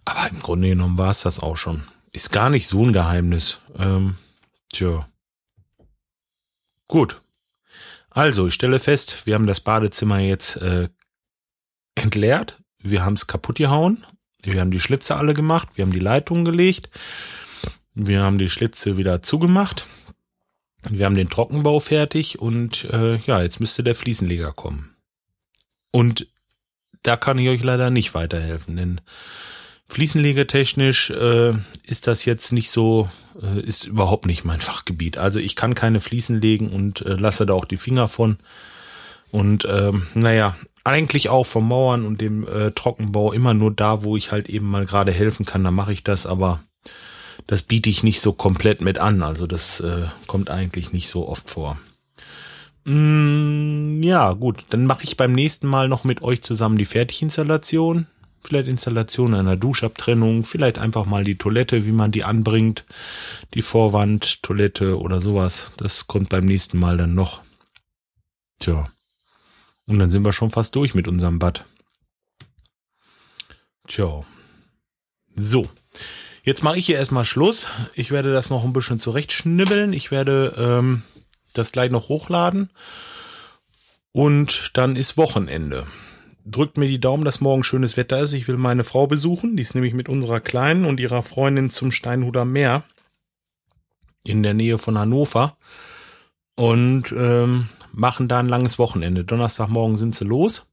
Aber 0.04 0.28
im 0.30 0.40
Grunde 0.40 0.68
genommen 0.68 0.98
war 0.98 1.10
es 1.10 1.22
das 1.22 1.38
auch 1.38 1.56
schon. 1.56 1.84
Ist 2.12 2.32
gar 2.32 2.50
nicht 2.50 2.66
so 2.66 2.84
ein 2.84 2.92
Geheimnis. 2.92 3.58
Ähm, 3.78 4.16
tja. 4.72 5.06
Gut. 6.88 7.20
Also, 8.10 8.48
ich 8.48 8.54
stelle 8.54 8.80
fest, 8.80 9.26
wir 9.26 9.34
haben 9.34 9.46
das 9.46 9.60
Badezimmer 9.60 10.18
jetzt 10.18 10.56
äh, 10.56 10.88
entleert. 11.94 12.60
Wir 12.78 13.04
haben 13.04 13.14
es 13.14 13.26
kaputt 13.26 13.56
gehauen. 13.56 14.04
Wir 14.42 14.60
haben 14.60 14.70
die 14.70 14.80
Schlitze 14.80 15.16
alle 15.16 15.34
gemacht. 15.34 15.68
Wir 15.74 15.84
haben 15.84 15.92
die 15.92 16.00
Leitungen 16.00 16.44
gelegt. 16.44 16.90
Wir 17.94 18.22
haben 18.22 18.38
die 18.38 18.48
Schlitze 18.48 18.96
wieder 18.96 19.22
zugemacht. 19.22 19.86
Wir 20.88 21.04
haben 21.04 21.14
den 21.14 21.28
Trockenbau 21.28 21.80
fertig 21.80 22.38
und 22.38 22.84
äh, 22.84 23.16
ja, 23.16 23.42
jetzt 23.42 23.60
müsste 23.60 23.82
der 23.82 23.94
Fliesenleger 23.94 24.52
kommen. 24.52 24.94
Und 25.90 26.26
da 27.02 27.16
kann 27.16 27.38
ich 27.38 27.48
euch 27.48 27.62
leider 27.62 27.90
nicht 27.90 28.14
weiterhelfen, 28.14 28.76
denn 28.76 29.00
Fliesenlegertechnisch 29.86 31.10
äh, 31.10 31.52
ist 31.84 32.06
das 32.06 32.24
jetzt 32.24 32.52
nicht 32.52 32.70
so, 32.70 33.10
äh, 33.42 33.60
ist 33.60 33.84
überhaupt 33.84 34.26
nicht 34.26 34.44
mein 34.44 34.60
Fachgebiet. 34.60 35.18
Also 35.18 35.38
ich 35.38 35.56
kann 35.56 35.74
keine 35.74 36.00
Fliesen 36.00 36.40
legen 36.40 36.70
und 36.70 37.02
äh, 37.02 37.14
lasse 37.14 37.44
da 37.44 37.54
auch 37.54 37.64
die 37.64 37.76
Finger 37.76 38.08
von. 38.08 38.38
Und 39.32 39.66
ähm, 39.68 40.06
naja, 40.14 40.56
eigentlich 40.84 41.28
auch 41.28 41.44
vom 41.44 41.68
Mauern 41.68 42.06
und 42.06 42.20
dem 42.20 42.46
äh, 42.46 42.70
Trockenbau 42.72 43.32
immer 43.32 43.54
nur 43.54 43.72
da, 43.72 44.02
wo 44.02 44.16
ich 44.16 44.32
halt 44.32 44.48
eben 44.48 44.70
mal 44.70 44.86
gerade 44.86 45.12
helfen 45.12 45.44
kann, 45.44 45.64
da 45.64 45.70
mache 45.70 45.92
ich 45.92 46.02
das, 46.04 46.26
aber 46.26 46.60
das 47.46 47.62
biete 47.62 47.90
ich 47.90 48.02
nicht 48.02 48.20
so 48.20 48.32
komplett 48.32 48.80
mit 48.80 48.98
an. 48.98 49.22
Also 49.22 49.46
das 49.46 49.80
äh, 49.80 50.06
kommt 50.26 50.50
eigentlich 50.50 50.92
nicht 50.92 51.10
so 51.10 51.28
oft 51.28 51.50
vor. 51.50 51.78
Mm, 52.84 54.02
ja, 54.02 54.32
gut. 54.32 54.64
Dann 54.70 54.86
mache 54.86 55.04
ich 55.04 55.16
beim 55.16 55.32
nächsten 55.32 55.66
Mal 55.66 55.88
noch 55.88 56.04
mit 56.04 56.22
euch 56.22 56.42
zusammen 56.42 56.78
die 56.78 56.84
Fertiginstallation. 56.84 58.06
Vielleicht 58.42 58.68
Installation 58.68 59.34
einer 59.34 59.56
Duschabtrennung, 59.56 60.44
vielleicht 60.44 60.78
einfach 60.78 61.04
mal 61.04 61.24
die 61.24 61.36
Toilette, 61.36 61.86
wie 61.86 61.92
man 61.92 62.10
die 62.10 62.24
anbringt, 62.24 62.86
die 63.52 63.60
Vorwand, 63.60 64.42
Toilette 64.42 64.98
oder 64.98 65.20
sowas. 65.20 65.72
Das 65.76 66.06
kommt 66.06 66.30
beim 66.30 66.46
nächsten 66.46 66.78
Mal 66.78 66.96
dann 66.96 67.14
noch. 67.14 67.42
Tja. 68.58 68.88
Und 69.90 69.98
dann 69.98 70.10
sind 70.10 70.24
wir 70.24 70.32
schon 70.32 70.52
fast 70.52 70.76
durch 70.76 70.94
mit 70.94 71.08
unserem 71.08 71.40
Bad. 71.40 71.64
Tja. 73.88 74.24
So. 75.34 75.68
Jetzt 76.44 76.62
mache 76.62 76.78
ich 76.78 76.86
hier 76.86 76.96
erstmal 76.96 77.24
Schluss. 77.24 77.68
Ich 77.94 78.12
werde 78.12 78.32
das 78.32 78.50
noch 78.50 78.62
ein 78.62 78.72
bisschen 78.72 79.00
zurechtschnibbeln. 79.00 79.92
Ich 79.92 80.12
werde 80.12 80.54
ähm, 80.56 81.02
das 81.54 81.72
gleich 81.72 81.90
noch 81.90 82.08
hochladen. 82.08 82.70
Und 84.12 84.70
dann 84.74 84.94
ist 84.94 85.16
Wochenende. 85.16 85.88
Drückt 86.46 86.78
mir 86.78 86.86
die 86.86 87.00
Daumen, 87.00 87.24
dass 87.24 87.40
morgen 87.40 87.64
schönes 87.64 87.96
Wetter 87.96 88.20
ist. 88.20 88.32
Ich 88.32 88.46
will 88.46 88.58
meine 88.58 88.84
Frau 88.84 89.08
besuchen. 89.08 89.56
Die 89.56 89.62
ist 89.62 89.74
nämlich 89.74 89.92
mit 89.92 90.08
unserer 90.08 90.38
Kleinen 90.38 90.84
und 90.84 91.00
ihrer 91.00 91.24
Freundin 91.24 91.68
zum 91.68 91.90
Steinhuder 91.90 92.44
Meer 92.44 92.84
in 94.22 94.44
der 94.44 94.54
Nähe 94.54 94.78
von 94.78 94.96
Hannover 94.96 95.56
und 96.54 97.10
ähm, 97.10 97.68
machen 97.92 98.28
da 98.28 98.38
ein 98.38 98.48
langes 98.48 98.78
Wochenende. 98.78 99.24
Donnerstagmorgen 99.24 99.96
sind 99.96 100.14
sie 100.14 100.24
los. 100.24 100.66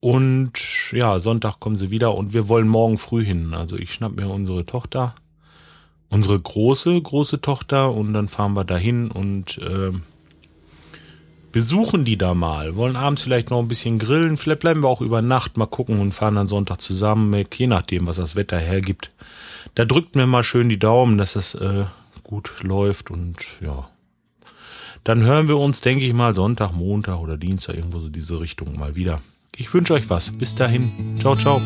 Und 0.00 0.52
ja, 0.92 1.20
Sonntag 1.20 1.60
kommen 1.60 1.76
sie 1.76 1.90
wieder 1.90 2.14
und 2.14 2.34
wir 2.34 2.48
wollen 2.48 2.66
morgen 2.66 2.98
früh 2.98 3.24
hin. 3.24 3.54
Also 3.54 3.76
ich 3.76 3.92
schnapp 3.92 4.16
mir 4.16 4.28
unsere 4.28 4.66
Tochter 4.66 5.14
unsere 6.12 6.38
große, 6.38 7.00
große 7.00 7.40
Tochter 7.40 7.90
und 7.90 8.12
dann 8.12 8.28
fahren 8.28 8.52
wir 8.52 8.64
dahin 8.64 9.10
und 9.10 9.56
äh, 9.56 9.92
besuchen 11.52 12.04
die 12.04 12.18
da 12.18 12.34
mal. 12.34 12.76
Wollen 12.76 12.96
abends 12.96 13.22
vielleicht 13.22 13.48
noch 13.48 13.60
ein 13.60 13.68
bisschen 13.68 13.98
grillen, 13.98 14.36
vielleicht 14.36 14.60
bleiben 14.60 14.82
wir 14.82 14.88
auch 14.88 15.00
über 15.00 15.22
Nacht, 15.22 15.56
mal 15.56 15.64
gucken 15.64 16.00
und 16.00 16.12
fahren 16.12 16.34
dann 16.34 16.48
Sonntag 16.48 16.82
zusammen, 16.82 17.46
je 17.54 17.66
nachdem, 17.66 18.06
was 18.06 18.16
das 18.16 18.36
Wetter 18.36 18.58
hergibt. 18.58 19.10
Da 19.74 19.86
drückt 19.86 20.14
mir 20.14 20.26
mal 20.26 20.44
schön 20.44 20.68
die 20.68 20.78
Daumen, 20.78 21.16
dass 21.16 21.32
das 21.32 21.54
äh, 21.54 21.86
gut 22.22 22.52
läuft 22.62 23.10
und 23.10 23.36
ja. 23.62 23.88
Dann 25.04 25.24
hören 25.24 25.48
wir 25.48 25.58
uns, 25.58 25.80
denke 25.80 26.06
ich 26.06 26.12
mal, 26.12 26.34
Sonntag, 26.34 26.72
Montag 26.72 27.18
oder 27.18 27.36
Dienstag 27.36 27.76
irgendwo 27.76 28.00
so 28.00 28.08
diese 28.08 28.40
Richtung 28.40 28.78
mal 28.78 28.94
wieder. 28.94 29.20
Ich 29.56 29.72
wünsche 29.74 29.94
euch 29.94 30.08
was. 30.08 30.30
Bis 30.30 30.54
dahin. 30.54 30.92
Ciao, 31.18 31.36
ciao. 31.36 31.60